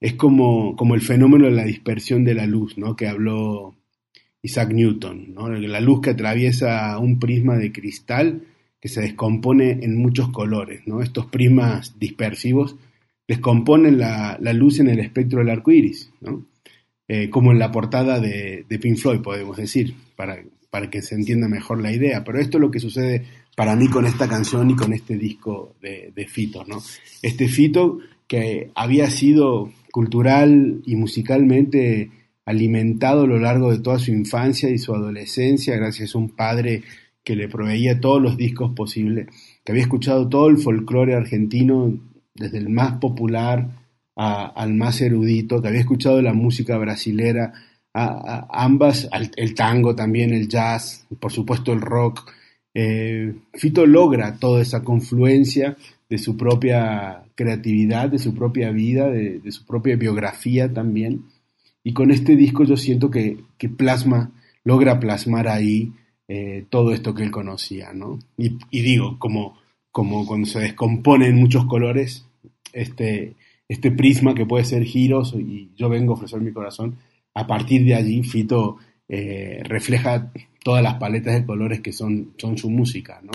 [0.00, 2.96] es como, como el fenómeno de la dispersión de la luz, ¿no?
[2.96, 3.74] que habló
[4.42, 5.48] Isaac Newton, ¿no?
[5.48, 8.42] la luz que atraviesa un prisma de cristal
[8.80, 10.82] que se descompone en muchos colores.
[10.86, 11.02] ¿no?
[11.02, 12.76] Estos prismas dispersivos
[13.26, 16.46] descomponen la, la, luz en el espectro del arco iris, ¿no?
[17.08, 21.14] Eh, como en la portada de, de, Pink Floyd, podemos decir, para, para, que se
[21.14, 22.24] entienda mejor la idea.
[22.24, 23.24] Pero esto es lo que sucede
[23.56, 26.82] para mí con esta canción y con este disco de, de Fito, ¿no?
[27.22, 32.10] Este Fito que había sido cultural y musicalmente
[32.44, 36.82] alimentado a lo largo de toda su infancia y su adolescencia gracias a un padre
[37.24, 39.28] que le proveía todos los discos posibles,
[39.64, 41.98] que había escuchado todo el folclore argentino
[42.34, 43.70] desde el más popular
[44.14, 47.54] a, al más erudito, que había escuchado la música brasilera,
[47.94, 52.30] a, ambas, al, el tango también, el jazz, por supuesto el rock.
[52.74, 55.74] Eh, Fito logra toda esa confluencia
[56.08, 61.24] de su propia creatividad, de su propia vida, de, su propia biografía también.
[61.82, 64.32] Y con este disco yo siento que, que plasma,
[64.64, 65.92] logra plasmar ahí
[66.28, 68.18] eh, todo esto que él conocía, ¿no?
[68.36, 69.58] Y, y digo, como,
[69.90, 72.26] como cuando se descompone en muchos colores,
[72.72, 73.34] este,
[73.68, 76.96] este prisma que puede ser giros y yo vengo a ofrecer mi corazón,
[77.34, 78.76] a partir de allí Fito
[79.08, 80.32] eh, refleja
[80.62, 83.32] todas las paletas de colores que son, son su música, ¿no?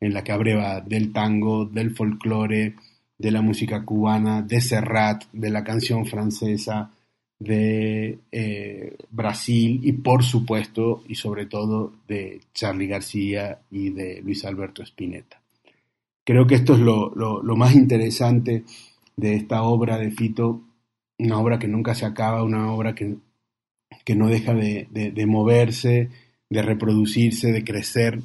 [0.00, 2.74] En la que abreva del tango, del folclore,
[3.18, 6.92] de la música cubana, de Serrat, de la canción francesa,
[7.38, 14.44] de eh, Brasil y por supuesto y sobre todo de Charlie García y de Luis
[14.44, 15.40] Alberto Spinetta.
[16.24, 18.64] Creo que esto es lo, lo, más interesante
[19.16, 20.62] de esta obra de Fito,
[21.18, 23.16] una obra que nunca se acaba, una obra que,
[24.04, 26.10] que no deja de, de, de, moverse,
[26.50, 28.20] de reproducirse, de crecer,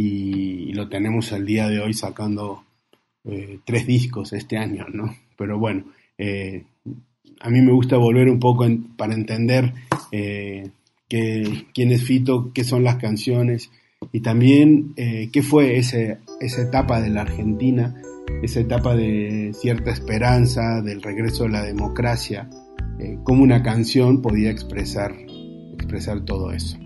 [0.00, 2.62] y, lo tenemos al día de hoy sacando
[3.24, 5.12] eh, tres discos este año, ¿no?
[5.36, 5.86] Pero bueno,
[6.16, 6.64] eh,
[7.40, 9.72] a mí me gusta volver un poco en, para entender
[10.12, 10.70] eh,
[11.08, 13.72] que, quién es Fito, qué son las canciones,
[14.12, 18.00] y también eh, qué fue ese, esa etapa de la Argentina,
[18.42, 22.48] esa etapa de cierta esperanza, del regreso de la democracia,
[23.24, 25.16] cómo una canción podía expresar,
[25.74, 26.78] expresar todo eso.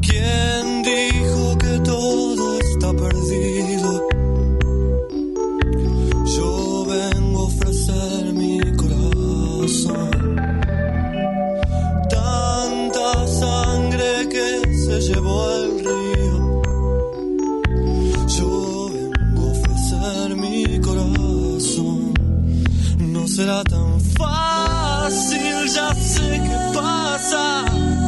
[0.00, 4.08] ¿Quién dijo que todo está perdido?
[6.36, 10.10] Yo vengo a ofrecer mi corazón.
[12.10, 16.08] Tanta sangre que se llevó el río.
[23.38, 28.07] será tan fácil, ya sé qué pasa.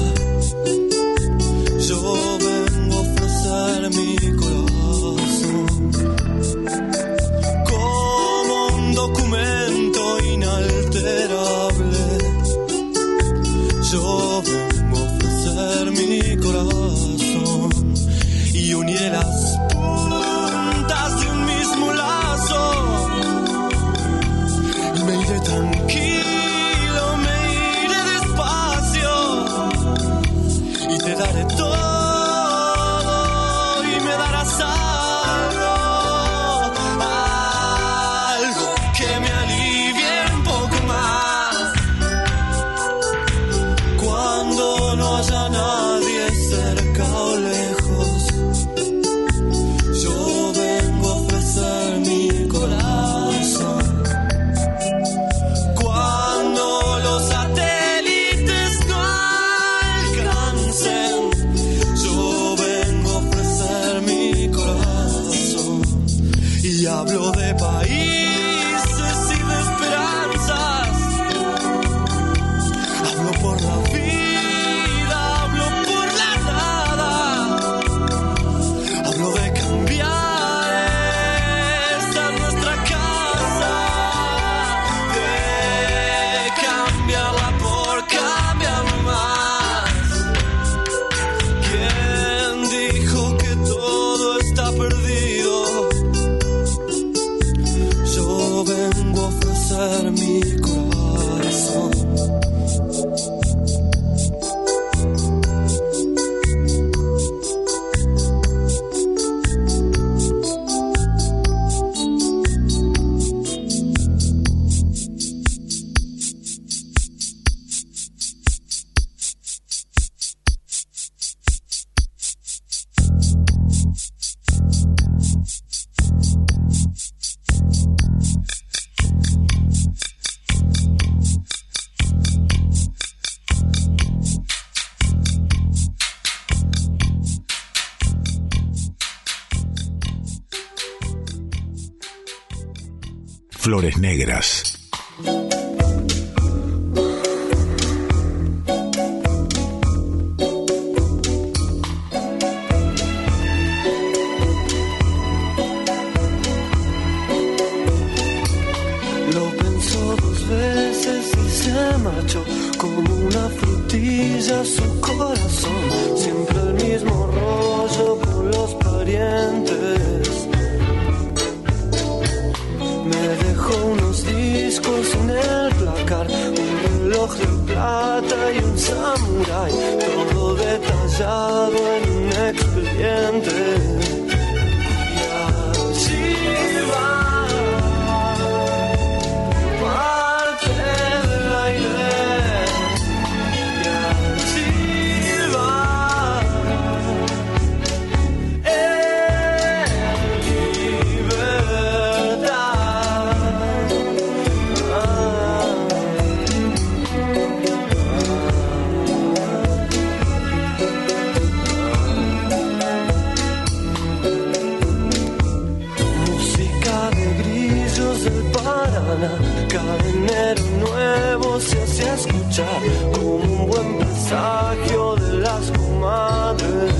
[220.05, 222.81] enero nuevo se hacía escuchar
[223.13, 226.93] como un buen presagio de las comadres.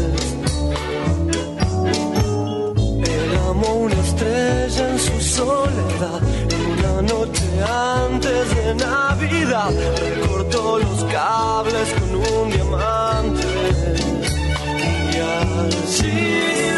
[3.04, 6.22] Éramos una estrella en su soledad,
[6.74, 7.44] una noche
[8.04, 13.48] antes de Navidad, recortó los cables con un diamante
[15.14, 15.18] y
[15.84, 16.71] así.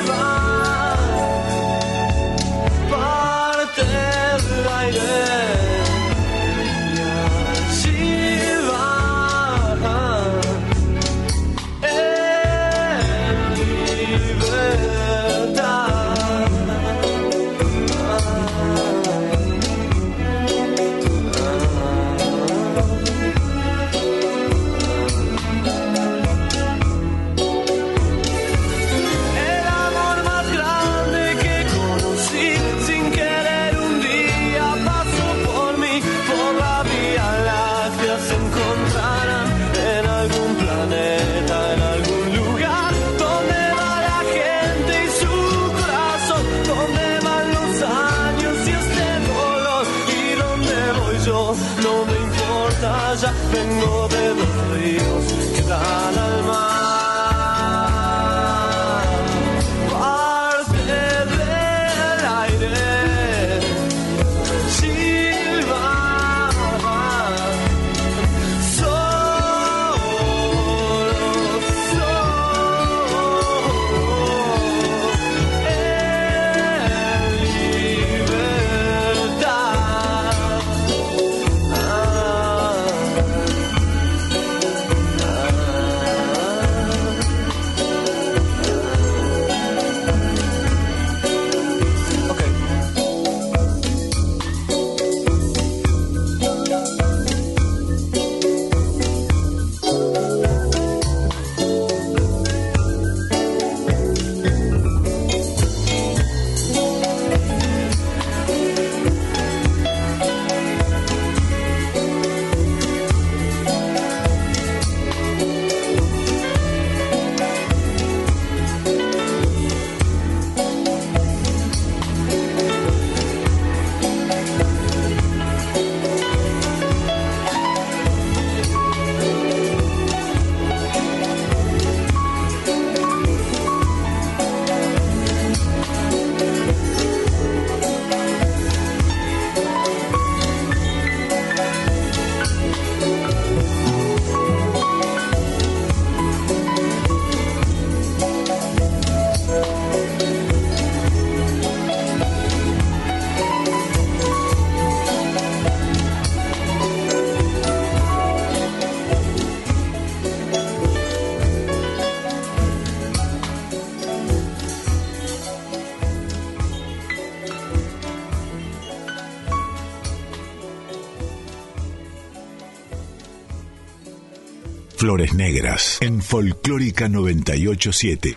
[175.14, 178.36] Negras en Folclórica 987.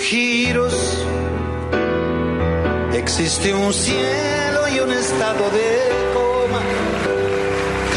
[0.00, 1.06] giros.
[2.94, 5.68] Existe un cielo y un estado de
[6.14, 6.97] coma.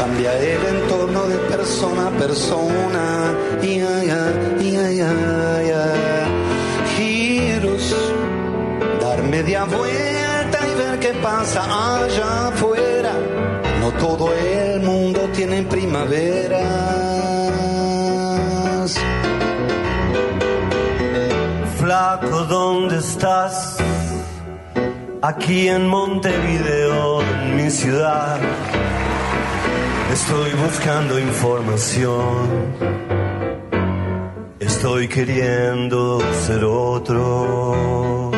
[0.01, 3.03] Cambia el entorno de persona a persona.
[3.61, 5.93] Ya, ya, ya.
[6.95, 7.95] Giros.
[8.99, 11.61] Dar media vuelta y ver qué pasa
[12.01, 13.13] allá afuera.
[13.79, 16.65] No todo el mundo tiene primaveras.
[21.77, 23.77] Flaco, ¿dónde estás?
[25.21, 28.39] Aquí en Montevideo, en mi ciudad.
[30.11, 32.49] Estoy buscando información.
[34.59, 38.31] Estoy queriendo ser otro.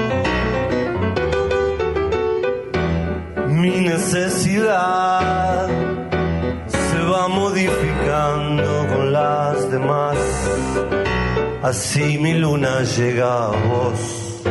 [3.47, 5.67] Mi necesidad
[6.67, 10.17] se va modificando con las demás.
[11.63, 14.43] Así mi luna llega a vos.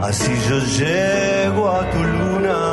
[0.00, 2.71] Así yo llego a tu luna.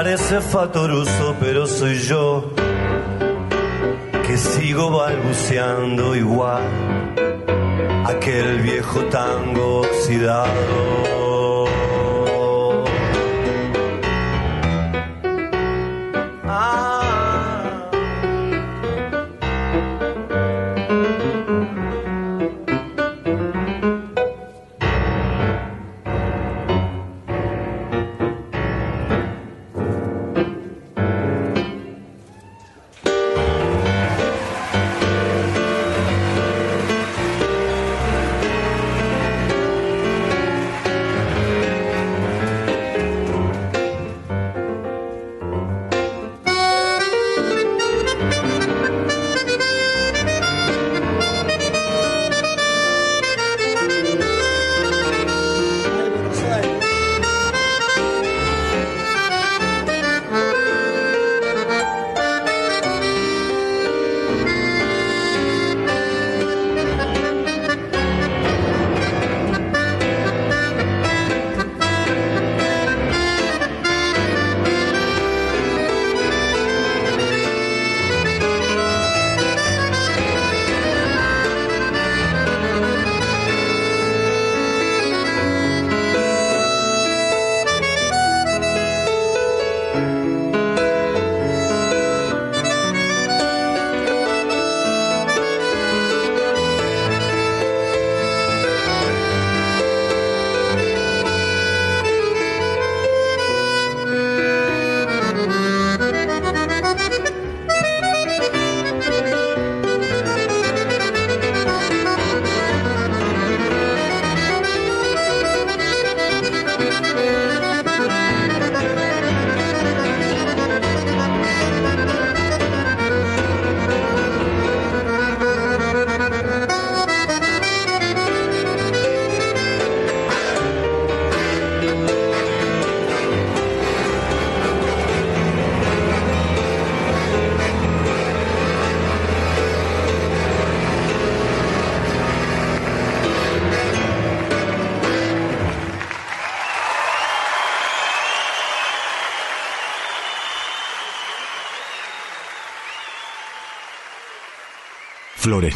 [0.00, 2.52] Parece fatoruso, pero soy yo
[4.24, 6.62] que sigo balbuceando igual
[8.06, 11.17] aquel viejo tango oxidado.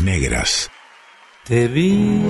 [0.00, 0.70] Negras.
[1.44, 2.22] Te vi,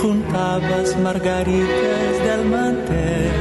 [0.00, 3.32] juntabas margaritas del mantel.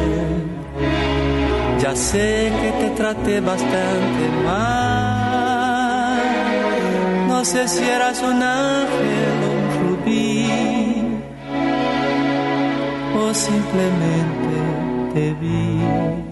[1.79, 6.19] Ya sé que te traté bastante mal.
[7.27, 10.47] No sé si eras un ángel o un rubí.
[13.21, 14.55] O simplemente
[15.13, 16.24] te vi.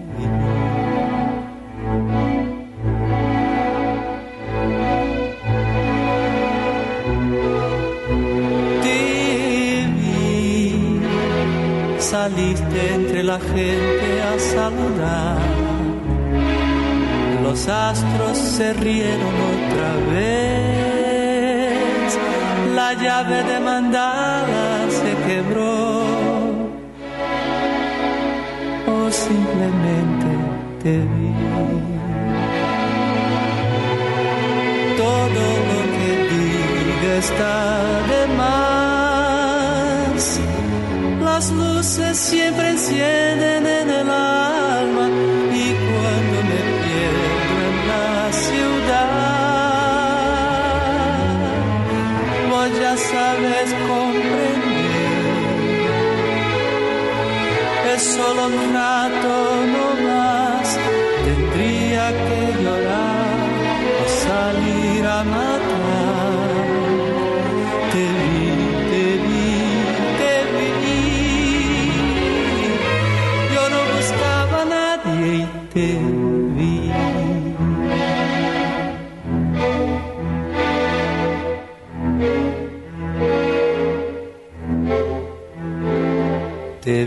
[13.14, 15.38] Entre la gente a saludar.
[17.44, 20.48] Los astros se rieron otra vez.
[22.74, 26.02] La llave demandada se quebró.
[28.96, 30.30] O simplemente
[30.82, 31.34] te vi.
[34.96, 37.54] Todo lo que diga está
[38.08, 38.63] de más.
[41.84, 43.83] Luces siempre encienden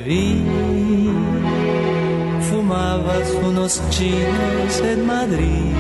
[0.08, 0.42] vi,
[2.50, 5.74] fumabas unos chinos en Madrid.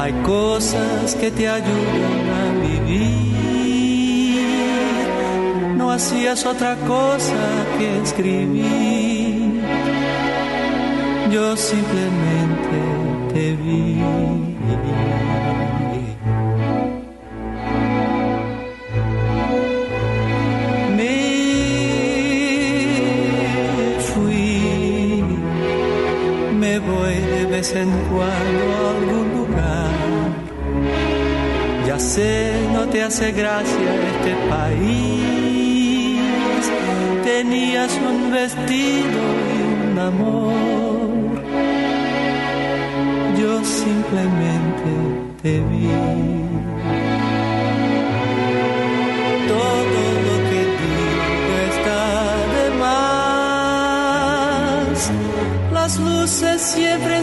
[0.00, 3.52] Hay cosas que te ayudan a vivir.
[5.76, 9.60] No hacías otra cosa que escribir.
[11.30, 12.78] Yo simplemente
[13.32, 14.02] te vi.
[32.92, 36.20] Te hace gracia este país.
[37.24, 41.42] Tenías un vestido y un amor.
[43.40, 44.90] Yo simplemente
[45.42, 45.88] te vi.
[49.48, 52.02] Todo lo que digo está
[52.54, 53.90] de más.
[55.72, 57.21] Las luces siempre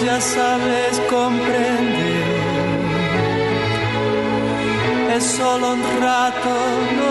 [0.00, 2.22] ya sabes comprender.
[5.16, 7.01] Es solo un rato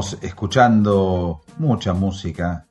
[0.00, 2.66] Escuchando mucha música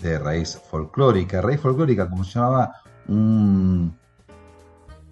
[0.00, 1.42] de raíz folclórica.
[1.42, 2.72] Raíz folclórica, como se llamaba,
[3.06, 3.94] un,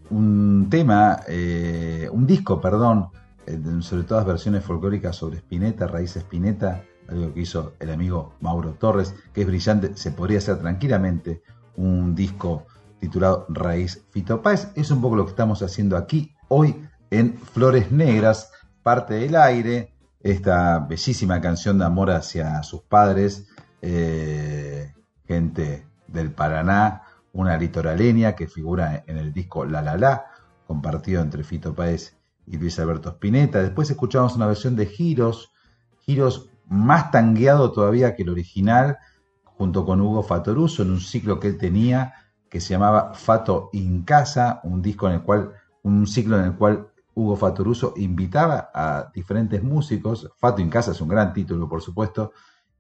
[0.09, 3.11] un tema, eh, un disco, perdón,
[3.47, 8.73] eh, sobre todas versiones folclóricas sobre Spinetta, raíz Spinetta, algo que hizo el amigo Mauro
[8.73, 11.43] Torres, que es brillante, se podría hacer tranquilamente
[11.77, 12.67] un disco
[12.99, 14.69] titulado Raíz Fito Páez.
[14.75, 19.93] Es un poco lo que estamos haciendo aquí hoy en Flores Negras, parte del aire,
[20.21, 23.49] esta bellísima canción de amor hacia sus padres,
[23.83, 24.93] eh,
[25.27, 30.27] gente del Paraná, una litoraleña que figura en el disco La La La,
[30.67, 32.17] compartido entre Fito Páez
[32.47, 33.63] y Luis Alberto Spinetta.
[33.63, 35.53] Después escuchamos una versión de Giros,
[36.01, 38.99] Giros más tangueado todavía que el original,
[39.45, 42.15] junto con Hugo Fatoruso, en un ciclo que él tenía
[42.49, 46.55] que se llamaba Fato in Casa, un disco en el cual, un ciclo en el
[46.55, 46.88] cual
[47.19, 52.31] Hugo Fatoruso invitaba a diferentes músicos, Fato in Casa es un gran título, por supuesto,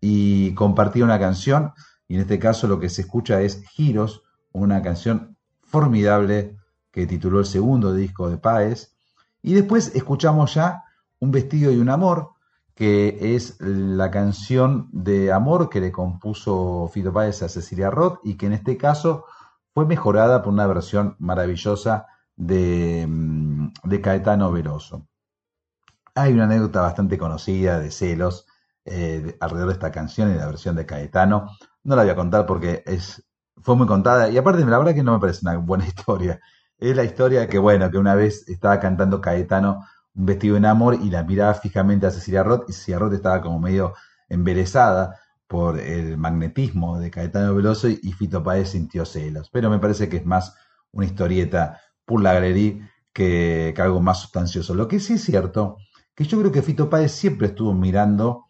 [0.01, 1.73] y compartía una canción,
[2.07, 6.57] y en este caso lo que se escucha es Giros, una canción formidable
[6.93, 8.95] que tituló el segundo disco de Páez.
[9.43, 10.85] Y después escuchamos ya
[11.21, 12.31] Un vestido y un amor,
[12.77, 18.37] que es la canción de amor que le compuso Fito Páez a Cecilia Roth y
[18.37, 19.25] que en este caso
[19.75, 22.07] fue mejorada por una versión maravillosa
[22.37, 25.07] de, mm, de Caetano Veloso.
[26.15, 28.47] Hay una anécdota bastante conocida de celos
[28.85, 31.49] eh, de- alrededor de esta canción y la versión de Caetano.
[31.85, 33.25] No la voy a contar porque es,
[33.59, 36.41] fue muy contada y aparte la verdad que no me parece una buena historia.
[36.79, 39.85] Es la historia que, bueno, que una vez estaba cantando Caetano
[40.15, 43.41] un vestido en amor y la miraba fijamente a Cecilia Roth y Cecilia Roth estaba
[43.41, 43.95] como medio
[44.29, 45.17] embelesada
[45.47, 49.49] por el magnetismo de Caetano Veloso y, Fito Páez sintió celos.
[49.51, 50.55] Pero me parece que es más
[50.93, 52.33] una historieta por la
[53.19, 54.75] que, algo más sustancioso.
[54.75, 55.79] Lo que sí es cierto,
[56.15, 58.45] que yo creo que Fito Páez siempre estuvo mirando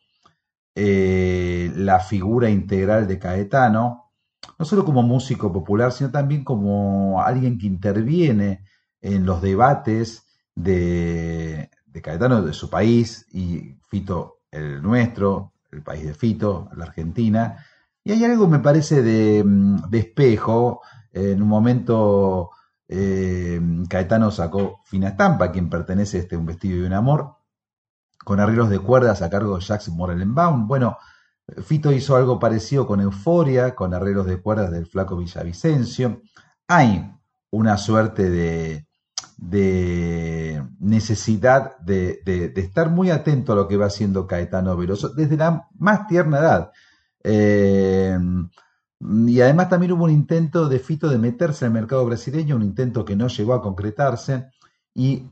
[0.74, 4.12] eh, la figura integral de Caetano,
[4.58, 8.64] no solo como músico popular, sino también como alguien que interviene
[9.00, 16.04] en los debates de, de Caetano, de su país, y Fito, el nuestro, el país
[16.04, 17.64] de Fito, la Argentina.
[18.04, 20.82] Y hay algo, me parece, de, mm, de espejo.
[21.12, 22.50] En un momento,
[22.88, 27.36] eh, Caetano sacó Fina Estampa, quien pertenece este Un vestido y un amor,
[28.24, 30.66] con arreglos de cuerdas a cargo de Jacques Morellenbaum.
[30.66, 30.98] Bueno,
[31.62, 36.22] Fito hizo algo parecido con Euforia, con arreglos de cuerdas del flaco Villavicencio.
[36.66, 37.14] Hay
[37.50, 38.86] una suerte de,
[40.80, 46.06] necesidad de estar muy atento a lo que va haciendo Caetano Veloso desde la más
[46.06, 46.72] tierna edad.
[47.22, 48.18] Eh,
[49.00, 53.04] y además también hubo un intento de Fito de meterse el mercado brasileño, un intento
[53.04, 54.48] que no llegó a concretarse.
[54.94, 55.22] Y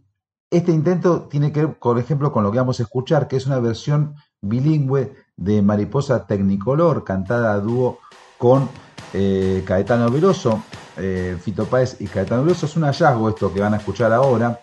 [0.50, 3.46] este intento tiene que ver, por ejemplo, con lo que vamos a escuchar, que es
[3.46, 7.98] una versión bilingüe de Mariposa Tecnicolor, cantada a dúo
[8.38, 8.68] con
[9.12, 10.62] eh, Caetano Veloso,
[10.96, 12.66] eh, Fito Páez y Caetano Veloso.
[12.66, 14.60] Es un hallazgo esto que van a escuchar ahora.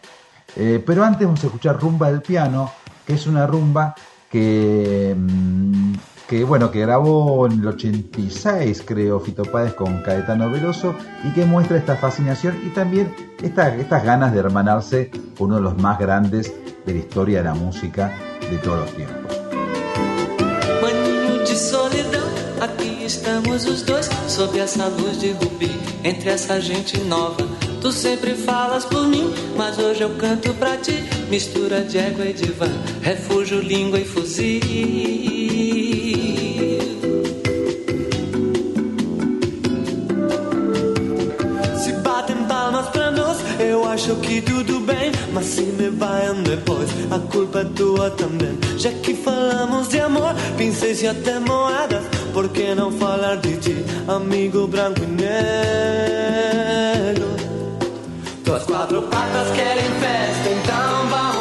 [0.55, 2.71] Eh, pero antes vamos a escuchar Rumba del Piano,
[3.05, 3.95] que es una rumba
[4.29, 5.93] que, mm,
[6.33, 11.45] que, bueno, que grabó en el 86, creo, Fito Páez con Caetano Veloso, y que
[11.45, 15.99] muestra esta fascinación y también esta- estas ganas de hermanarse con uno de los más
[15.99, 16.51] grandes
[16.87, 18.11] de la historia de la música
[18.49, 19.31] de todos los tiempos.
[21.91, 25.69] De aqui estamos os dois, sob essa luz de rubi,
[26.03, 27.45] entre essa gente nova.
[27.81, 31.03] Tu sempre falas por mim, mas hoje eu canto pra ti.
[31.29, 34.61] Mistura de égua e van, refúgio, língua e fuzil.
[43.59, 45.11] Eu acho que tudo bem.
[45.33, 48.57] Mas se me vaiam depois, a culpa é tua também.
[48.77, 52.03] Já que falamos de amor, pincéis e até moedas.
[52.33, 55.33] Por que não falar de ti, amigo branco e negro?
[58.43, 61.32] Tuas quatro patas querem festa, então vamos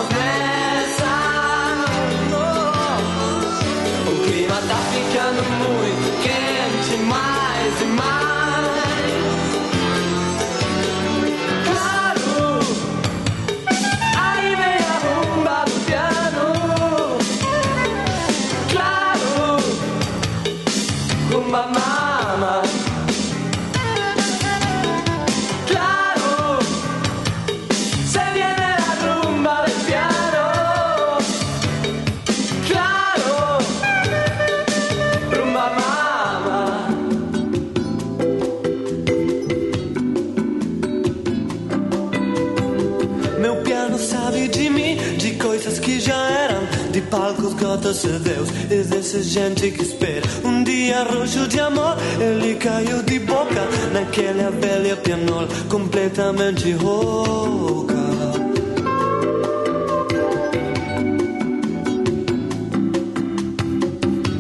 [47.13, 48.49] palcos, gotas e Deus.
[48.71, 51.95] Existe gente que espera um dia roxo de amor.
[52.19, 57.93] Ele caiu de boca naquela velha pianola, completamente rouca.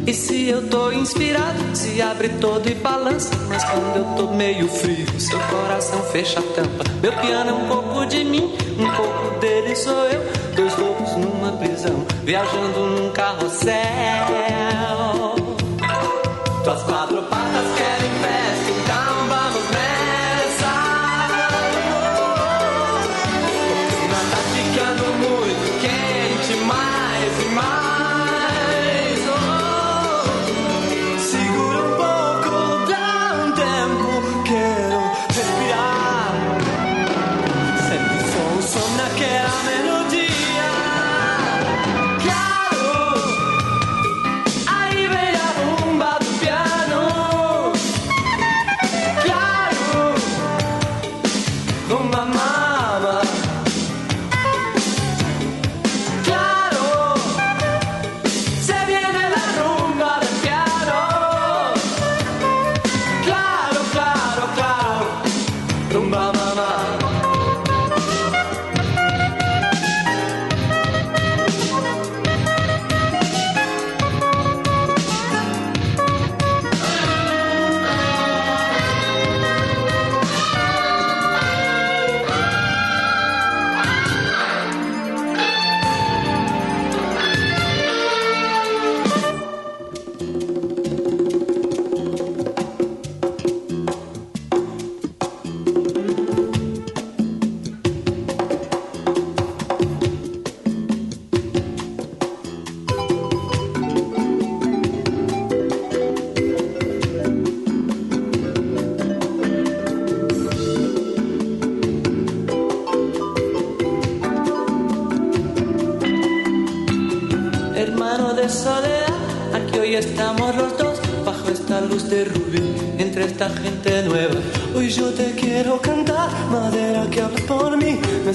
[0.06, 3.34] E se eu tô inspirado, se abre todo e balança.
[3.48, 6.84] Mas quando eu tô meio frio, seu coração fecha a tampa.
[7.02, 10.22] Meu piano é um pouco de mim, um pouco dele sou eu.
[10.56, 13.72] Dois lobos numa prisão, viajando num carrossel.
[16.64, 17.81] Tuas quatro patas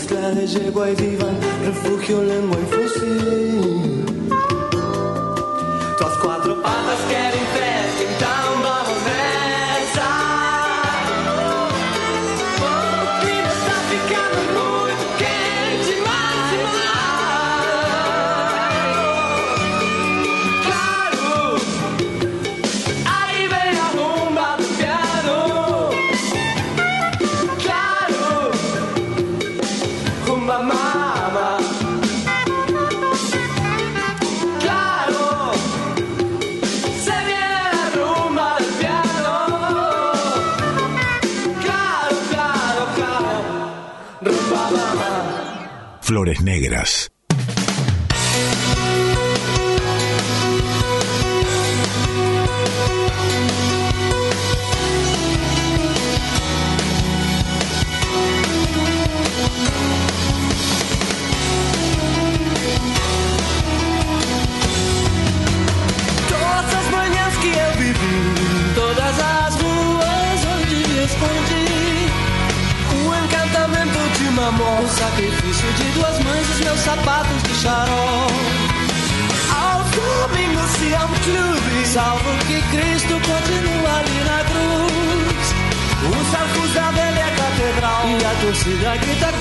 [0.08, 3.47] mezcla de yegua y diván, refugio, lengua y fusil.
[46.42, 47.12] negras.
[88.84, 89.37] だけだ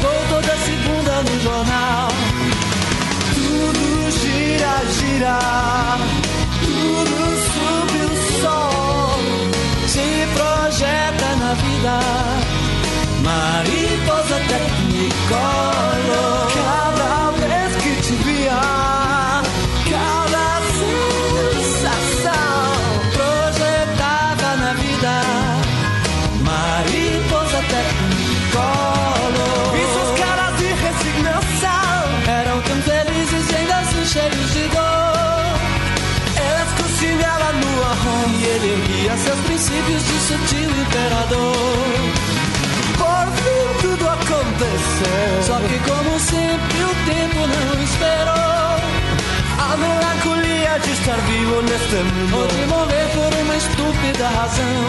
[47.10, 48.76] tempo não esperou.
[49.58, 54.82] A melancolia de estar vivo neste mundo, ou de morrer por uma estúpida razão.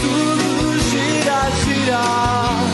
[0.00, 2.71] Tudo gira, gira.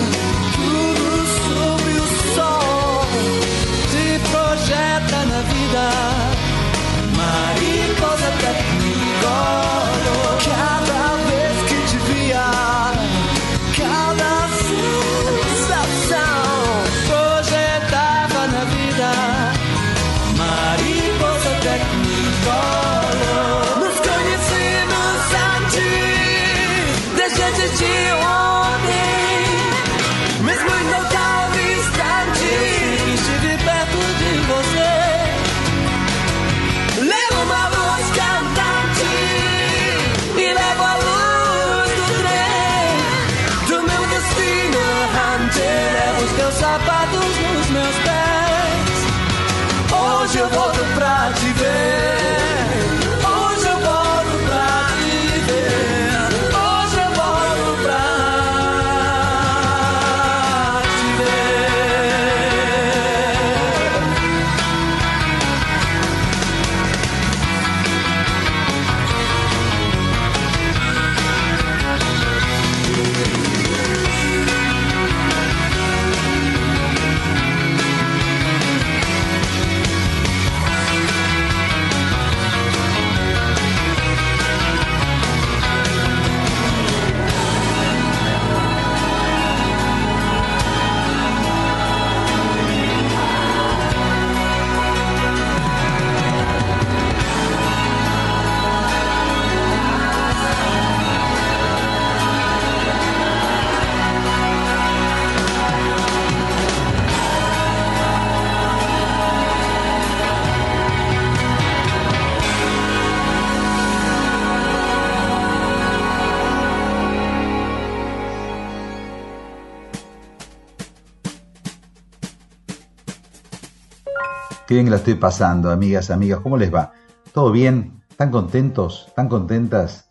[124.79, 126.39] Bien la estoy pasando, amigas, amigas.
[126.39, 126.93] ¿Cómo les va?
[127.33, 128.01] ¿Todo bien?
[128.09, 129.07] ¿Están contentos?
[129.09, 130.09] ¿Están contentas?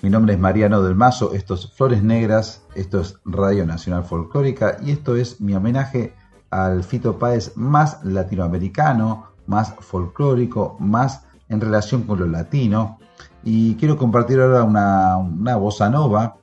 [0.00, 4.78] Mi nombre es Mariano del Mazo, esto es Flores Negras, esto es Radio Nacional Folclórica
[4.82, 6.14] y esto es mi homenaje
[6.48, 12.98] al Fito Páez más latinoamericano, más folclórico, más en relación con lo latino.
[13.44, 16.38] Y quiero compartir ahora una, una bossa nova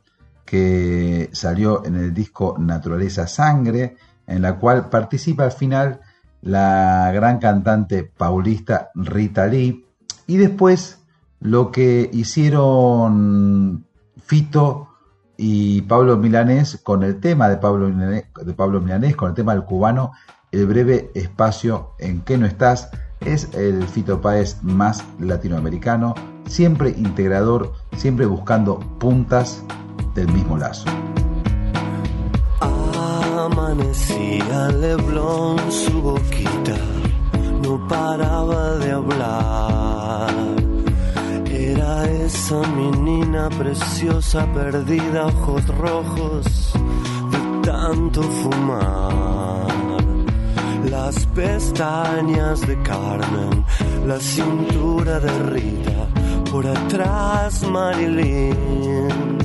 [0.45, 3.97] que salió en el disco Naturaleza Sangre,
[4.27, 6.01] en la cual participa al final
[6.45, 9.83] la gran cantante paulista Rita Lee.
[10.27, 10.99] Y después
[11.41, 13.85] lo que hicieron
[14.23, 14.89] Fito
[15.37, 19.53] y Pablo Milanés con el tema de Pablo, Milanés, de Pablo Milanés, con el tema
[19.53, 20.13] del cubano,
[20.51, 22.89] el breve espacio en que no estás,
[23.19, 26.13] es el Fito Páez más latinoamericano,
[26.47, 29.63] siempre integrador, siempre buscando puntas
[30.13, 30.85] del mismo lazo.
[33.45, 36.77] Amanecía Leblon, su boquita
[37.61, 40.33] no paraba de hablar.
[41.45, 46.73] Era esa menina preciosa perdida, ojos rojos
[47.31, 49.67] de tanto fumar.
[50.89, 53.63] Las pestañas de Carmen,
[54.07, 56.07] la cintura de Rita,
[56.49, 59.44] por atrás Marilyn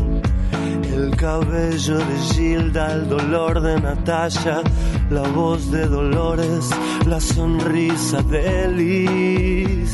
[1.02, 4.62] el cabello de Gilda, el dolor de Natasha,
[5.10, 6.70] la voz de Dolores,
[7.06, 9.93] la sonrisa de Liz.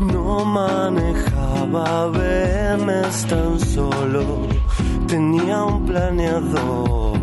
[0.00, 4.46] No manejaba BMs tan solo,
[5.06, 7.16] tenía un planeador.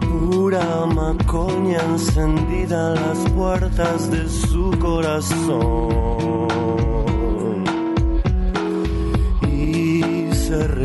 [0.00, 6.18] Pura macoña encendida en las puertas de su corazón.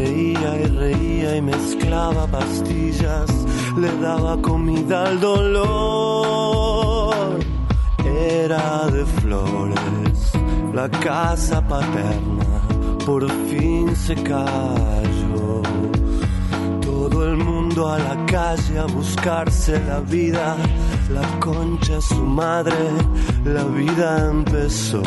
[0.04, 3.30] Reía y reía y mezclaba pastillas,
[3.78, 6.34] le daba comida al dolor.
[8.06, 10.32] Era de flores,
[10.74, 12.62] la casa paterna
[13.06, 15.62] por fin se cayó.
[16.82, 20.58] Todo el mundo a la calle a buscarse la vida,
[21.14, 22.76] la concha su madre,
[23.46, 25.02] la vida empezó.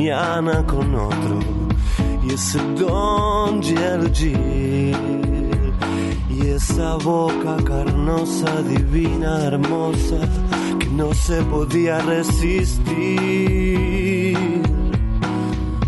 [0.00, 1.38] Mañana con otro
[2.26, 4.32] y ese don Gil
[6.30, 10.16] y esa boca carnosa, divina, hermosa
[10.78, 12.88] que no se podía resistir.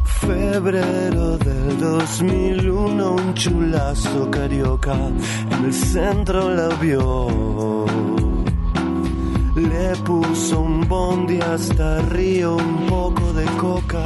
[0.04, 7.71] Febrero del 2001 un chulazo carioca en el centro la vio
[10.04, 14.04] puso un bondi hasta Río, un poco de coca,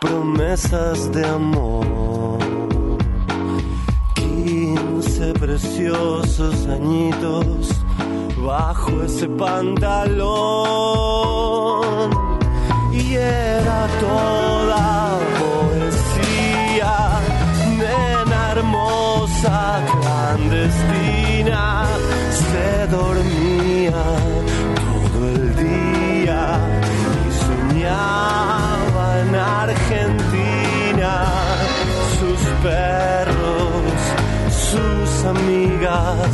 [0.00, 2.38] promesas de amor.
[4.14, 7.84] Quince preciosos añitos
[8.44, 10.24] bajo ese pantalón.
[12.92, 16.94] Y era toda poesía,
[17.78, 21.86] nena hermosa, clandestina,
[22.30, 23.43] se dormía
[35.86, 36.33] amigas,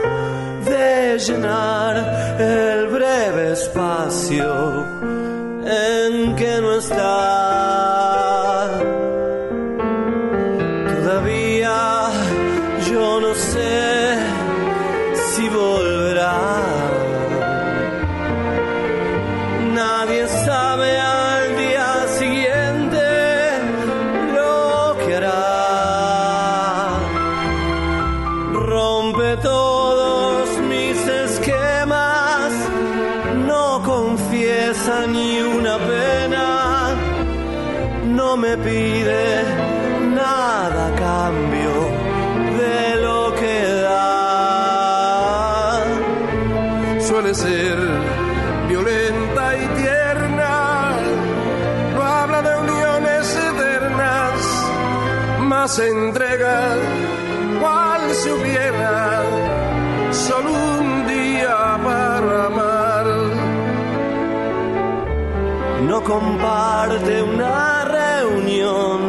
[1.27, 1.97] llenar
[2.39, 4.85] el breve espacio
[5.63, 7.50] en que no está.
[66.11, 68.99] Comparte una reunión,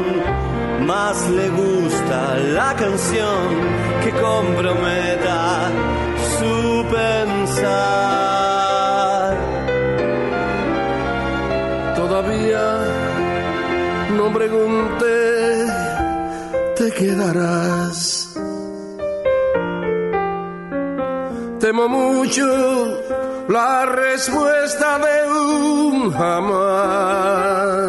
[0.87, 3.49] más le gusta la canción
[4.05, 5.69] que comprometa
[6.37, 7.83] su pensar.
[11.97, 12.65] Todavía
[14.17, 15.67] no pregunté,
[16.77, 18.33] te quedarás.
[21.59, 23.02] Temo mucho
[23.49, 27.83] la respuesta de un jamás.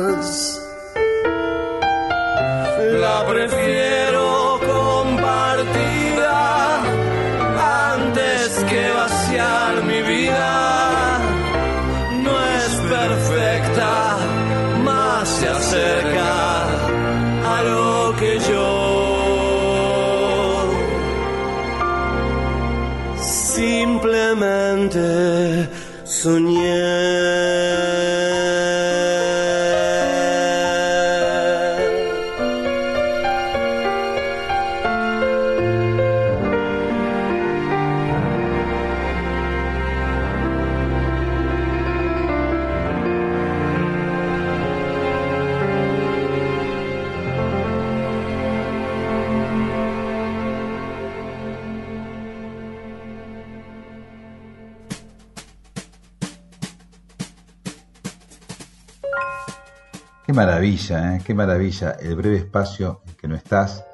[60.34, 61.22] Maravilla, ¿eh?
[61.24, 61.92] qué maravilla.
[61.92, 63.86] El breve espacio en que no estás.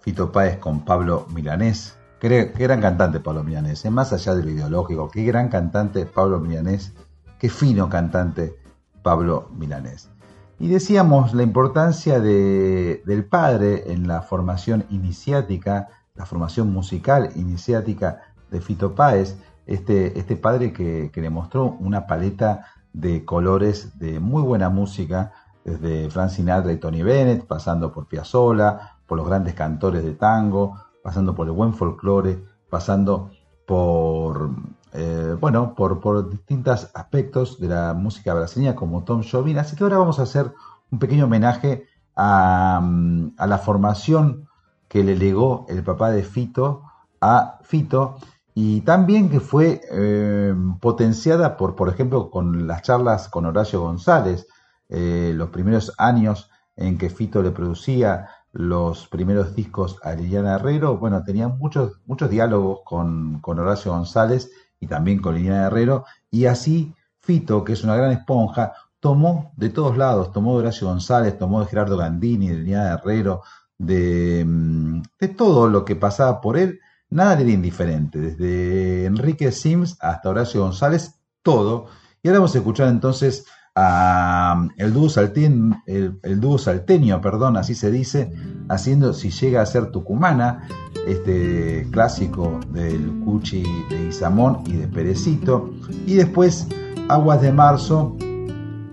[0.00, 1.96] Fito Páez con Pablo Milanés.
[2.20, 3.90] Qué, qué gran cantante Pablo Milanés, ¿eh?
[3.90, 5.08] más allá de lo ideológico.
[5.10, 6.92] Qué gran cantante Pablo Milanés.
[7.38, 8.56] Qué fino cantante
[9.02, 10.10] Pablo Milanés.
[10.58, 18.22] Y decíamos la importancia de- del padre en la formación iniciática, la formación musical iniciática
[18.50, 19.36] de Fito Páez,
[19.66, 25.32] este, este padre que, que le mostró una paleta de colores de muy buena música,
[25.66, 30.76] desde Frank Sinatra y Tony Bennett, pasando por Piazzolla, por los grandes cantores de tango,
[31.02, 33.30] pasando por el buen folclore, pasando
[33.66, 34.50] por
[34.92, 39.58] eh, bueno, por, distintos aspectos de la música brasileña como Tom Jobim.
[39.58, 40.54] Así que ahora vamos a hacer
[40.90, 44.48] un pequeño homenaje a, mm, a la formación
[44.88, 46.82] que le legó el papá de Fito
[47.20, 48.18] a Fito
[48.54, 54.46] y también que fue eh, potenciada por, por ejemplo, con las charlas con Horacio González,
[54.88, 60.96] eh, los primeros años en que Fito le producía los primeros discos a Liliana Herrero,
[60.98, 64.50] bueno, tenía muchos, muchos diálogos con, con Horacio González
[64.80, 69.70] y también con Liliana Herrero, y así Fito, que es una gran esponja, tomó de
[69.70, 73.42] todos lados, tomó de Horacio González, tomó de Gerardo Gandini, de Liliana Herrero,
[73.78, 76.80] de, mm, de todo lo que pasaba por él,
[77.10, 81.86] nada le era indiferente, desde Enrique Sims hasta Horacio González, todo.
[82.22, 83.46] Y ahora vamos a escuchar entonces
[83.76, 85.08] el dúo
[86.58, 88.32] salteño, perdón, así se dice,
[88.68, 90.66] haciendo si llega a ser tucumana,
[91.06, 95.70] este clásico del Cuchi de Isamón y de Perecito,
[96.06, 96.66] y después
[97.08, 98.16] Aguas de Marzo,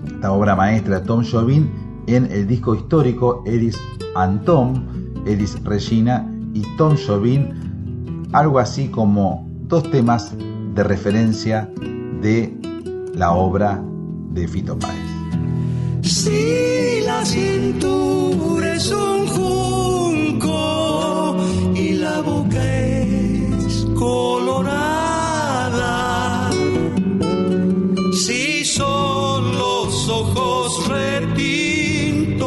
[0.06, 1.72] esta obra maestra de Tom Jobin
[2.08, 3.80] en el disco histórico Eris
[4.16, 4.86] Antom,
[5.26, 10.36] Eris Regina y Tom Jobin, algo así como dos temas
[10.76, 11.72] de referencia
[12.22, 12.54] de
[13.16, 13.82] la obra
[14.34, 14.98] de Fito Páez.
[16.02, 20.58] Si la cintura es un junco
[21.76, 24.90] y la boca es colorada,
[28.12, 32.44] si son los ojos retintos,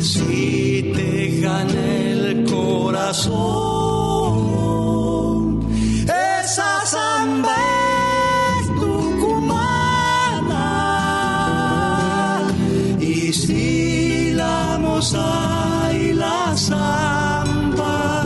[0.00, 3.38] Si te gané el corazón,
[6.42, 7.54] esa samba
[8.58, 10.66] es tucumana.
[13.00, 18.24] Y si la moza y la samba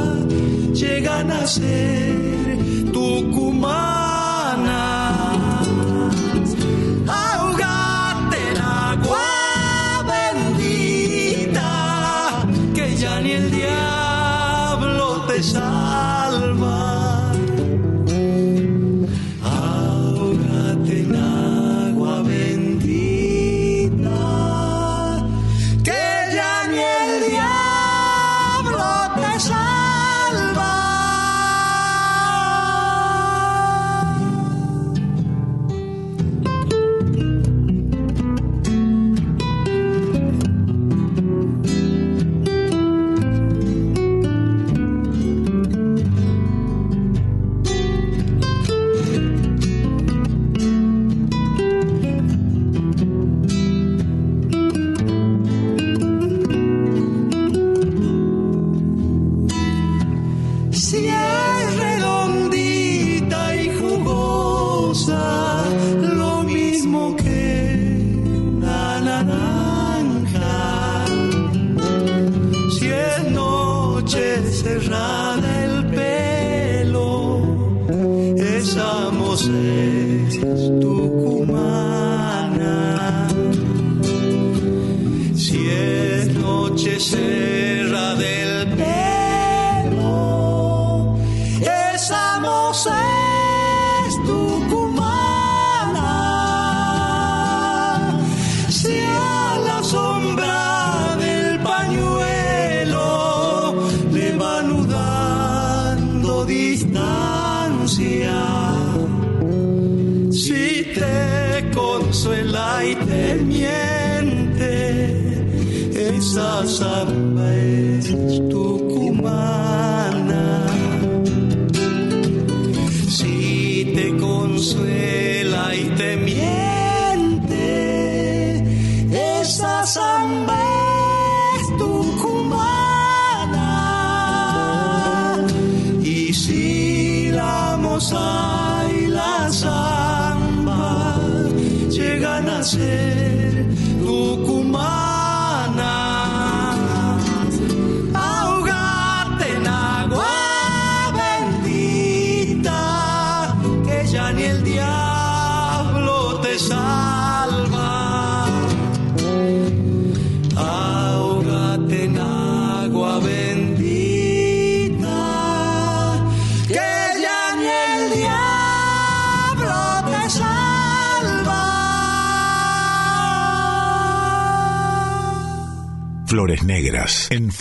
[0.73, 2.02] llegan a ser
[15.33, 17.02] desalma.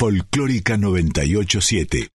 [0.02, 2.10] Folclórica 987.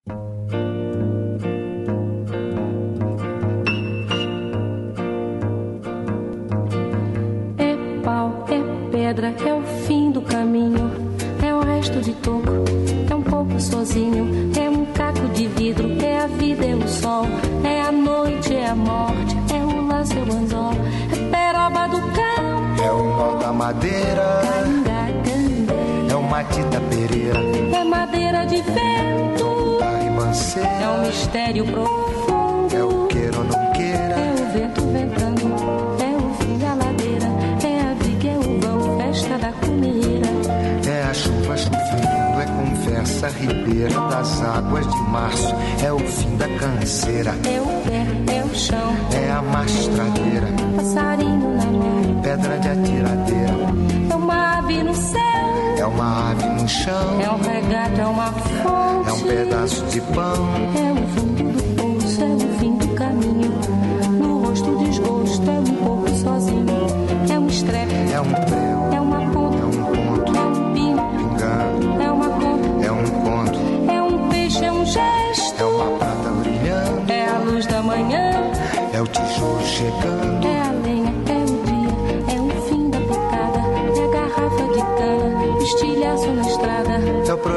[55.86, 57.22] É uma ave no chão.
[57.22, 59.08] É um regato, é uma fonte.
[59.08, 60.50] É um pedaço de pão.
[60.74, 62.75] É o fundo do poço, é o fim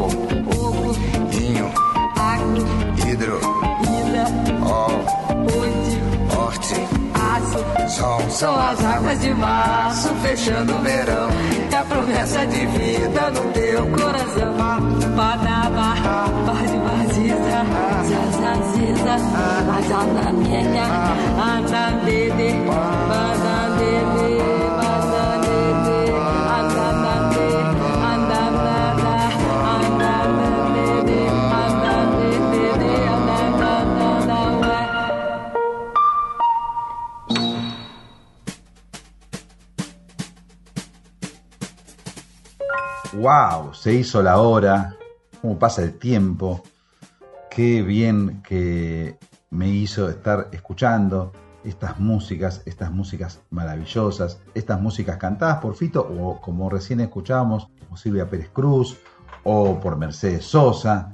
[0.00, 0.10] Fogo.
[0.50, 0.96] Fogo.
[1.32, 1.68] Inho.
[3.06, 3.40] Hidro.
[4.62, 5.04] Ol.
[6.34, 6.78] Horte.
[7.14, 7.60] Aço.
[7.88, 8.20] Sol.
[8.30, 11.28] São as águas de março fechando o verão.
[11.70, 14.54] É a promessa de vida no teu coração.
[15.16, 15.94] Badaba,
[16.46, 17.58] bade vaziza,
[18.08, 19.14] zazaziza,
[19.76, 20.86] azanamenya,
[21.58, 24.29] azadede, badadede,
[43.30, 43.72] ¡Wow!
[43.74, 44.96] Se hizo la hora.
[45.40, 46.64] ¿Cómo pasa el tiempo?
[47.48, 49.20] Qué bien que
[49.50, 51.30] me hizo estar escuchando
[51.62, 57.96] estas músicas, estas músicas maravillosas, estas músicas cantadas por Fito o como recién escuchábamos, por
[58.00, 58.98] Silvia Pérez Cruz
[59.44, 61.12] o por Mercedes Sosa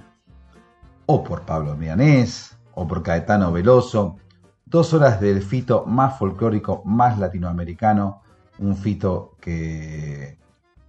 [1.05, 4.17] o por Pablo Mianés o por Caetano Veloso.
[4.65, 8.23] Dos horas del Fito más folclórico, más latinoamericano,
[8.59, 10.39] un Fito que,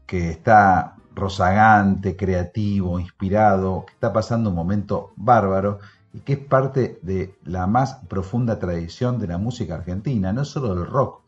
[0.06, 5.80] que está rozagante, creativo, inspirado, que está pasando un momento bárbaro
[6.14, 10.76] y que es parte de la más profunda tradición de la música argentina, no solo
[10.76, 11.22] del rock,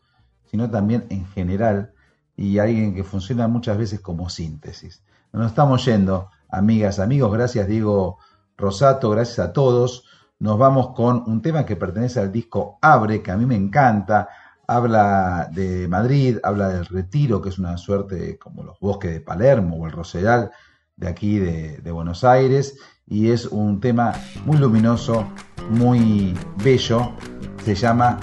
[0.50, 1.92] sino también en general,
[2.36, 5.02] y alguien que funciona muchas veces como síntesis.
[5.32, 8.18] Nos estamos yendo, amigas, amigos, gracias Diego
[8.56, 10.04] Rosato, gracias a todos.
[10.38, 14.28] Nos vamos con un tema que pertenece al disco Abre, que a mí me encanta,
[14.70, 19.76] habla de Madrid, habla del retiro, que es una suerte como los bosques de Palermo
[19.76, 20.52] o el Rosedal
[20.94, 24.12] de aquí de, Buenos Aires, y es un tema
[24.44, 25.26] muy luminoso,
[25.70, 27.16] muy bello,
[27.64, 28.20] se llama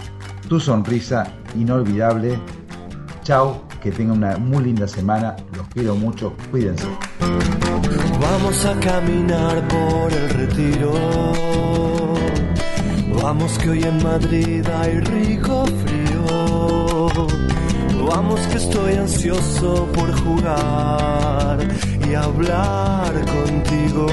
[0.48, 2.40] Tu sonrisa inolvidable.
[3.24, 6.88] Chao, que tengan una muy linda semana, los quiero mucho, cuídense.
[8.22, 10.94] Vamos a caminar por el retiro.
[13.22, 15.87] Vamos que hoy en Madrid hay rico frío.
[18.08, 21.58] Vamos que estoy ansioso por jugar
[22.10, 24.08] y hablar contigo.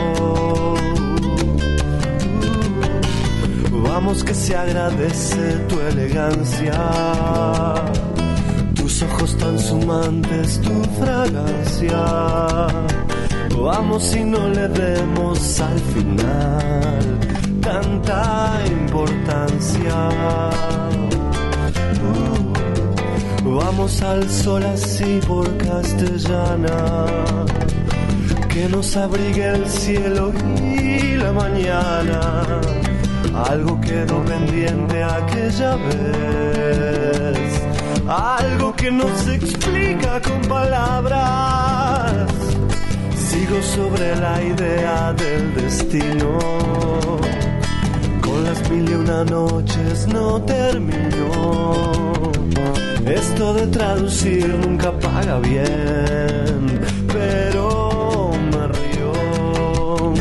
[3.70, 6.72] Vamos que se agradece tu elegancia,
[8.74, 12.04] tus ojos tan sumantes, tu fragancia.
[13.56, 17.18] Vamos y no le demos al final
[17.60, 20.10] tanta importancia.
[23.44, 27.06] Vamos al sol así por castellana,
[28.48, 32.42] que nos abrigue el cielo y la mañana.
[33.34, 37.62] Algo quedó pendiente aquella vez.
[38.08, 42.26] Algo que no se explica con palabras.
[43.14, 46.38] Sigo sobre la idea del destino.
[48.22, 51.94] Con las mil y una noches no terminó.
[53.06, 56.80] Esto de traducir nunca paga bien,
[57.12, 60.12] pero me río.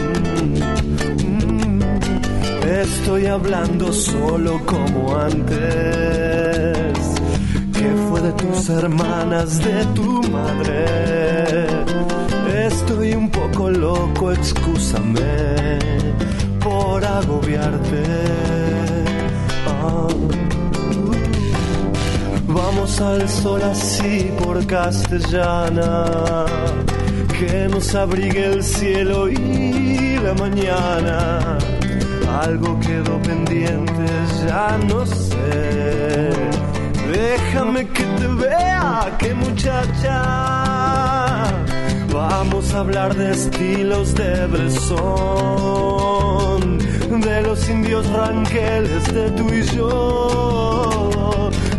[1.23, 1.81] Mm,
[2.68, 6.97] Estoy hablando solo como antes.
[7.73, 11.68] Que fue de tus hermanas, de tu madre.
[12.68, 15.80] Estoy un poco loco, excúsame
[16.60, 18.03] por agobiarte.
[19.68, 20.07] Ah.
[22.53, 26.45] Vamos al sol así por castellana,
[27.39, 31.57] que nos abrigue el cielo y la mañana.
[32.41, 34.05] Algo quedó pendiente,
[34.45, 36.30] ya no sé.
[37.11, 40.53] Déjame que te vea, que muchacha.
[42.11, 44.97] Vamos a hablar de estilos de Bresson,
[47.19, 50.82] de los indios ranqueles de tú y yo,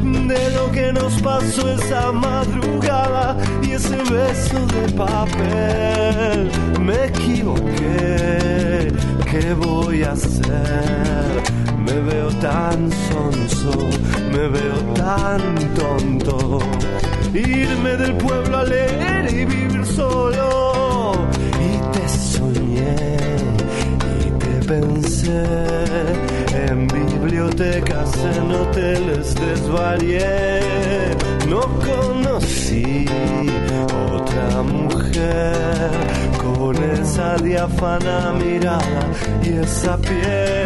[0.05, 6.51] de lo que nos pasó esa madrugada y ese beso de papel.
[6.81, 8.93] Me equivoqué,
[9.31, 11.43] ¿qué voy a hacer?
[11.79, 13.89] Me veo tan sonso,
[14.31, 16.59] me veo tan tonto.
[17.33, 21.15] Irme del pueblo a leer y vivir solo.
[21.61, 22.97] Y te soñé
[24.27, 25.45] y te pensé.
[26.69, 26.87] En
[27.35, 30.61] bibliotecas, en hoteles desvarié.
[31.49, 33.07] No conocí
[34.13, 35.91] otra mujer
[36.43, 39.11] con esa diáfana mirada
[39.43, 40.64] y esa piel.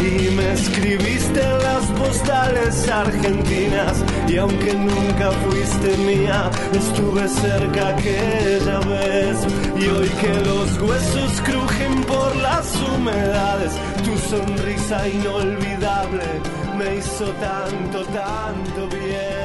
[0.00, 4.04] Y me escribiste las postales argentinas.
[4.28, 9.36] Y aunque nunca fuiste mía, estuve cerca aquella vez.
[9.76, 13.72] Y hoy que los huesos crujen por las humedades,
[14.04, 16.24] tu sonrisa inolvidable
[16.76, 19.35] me hizo tanto, tanto bien.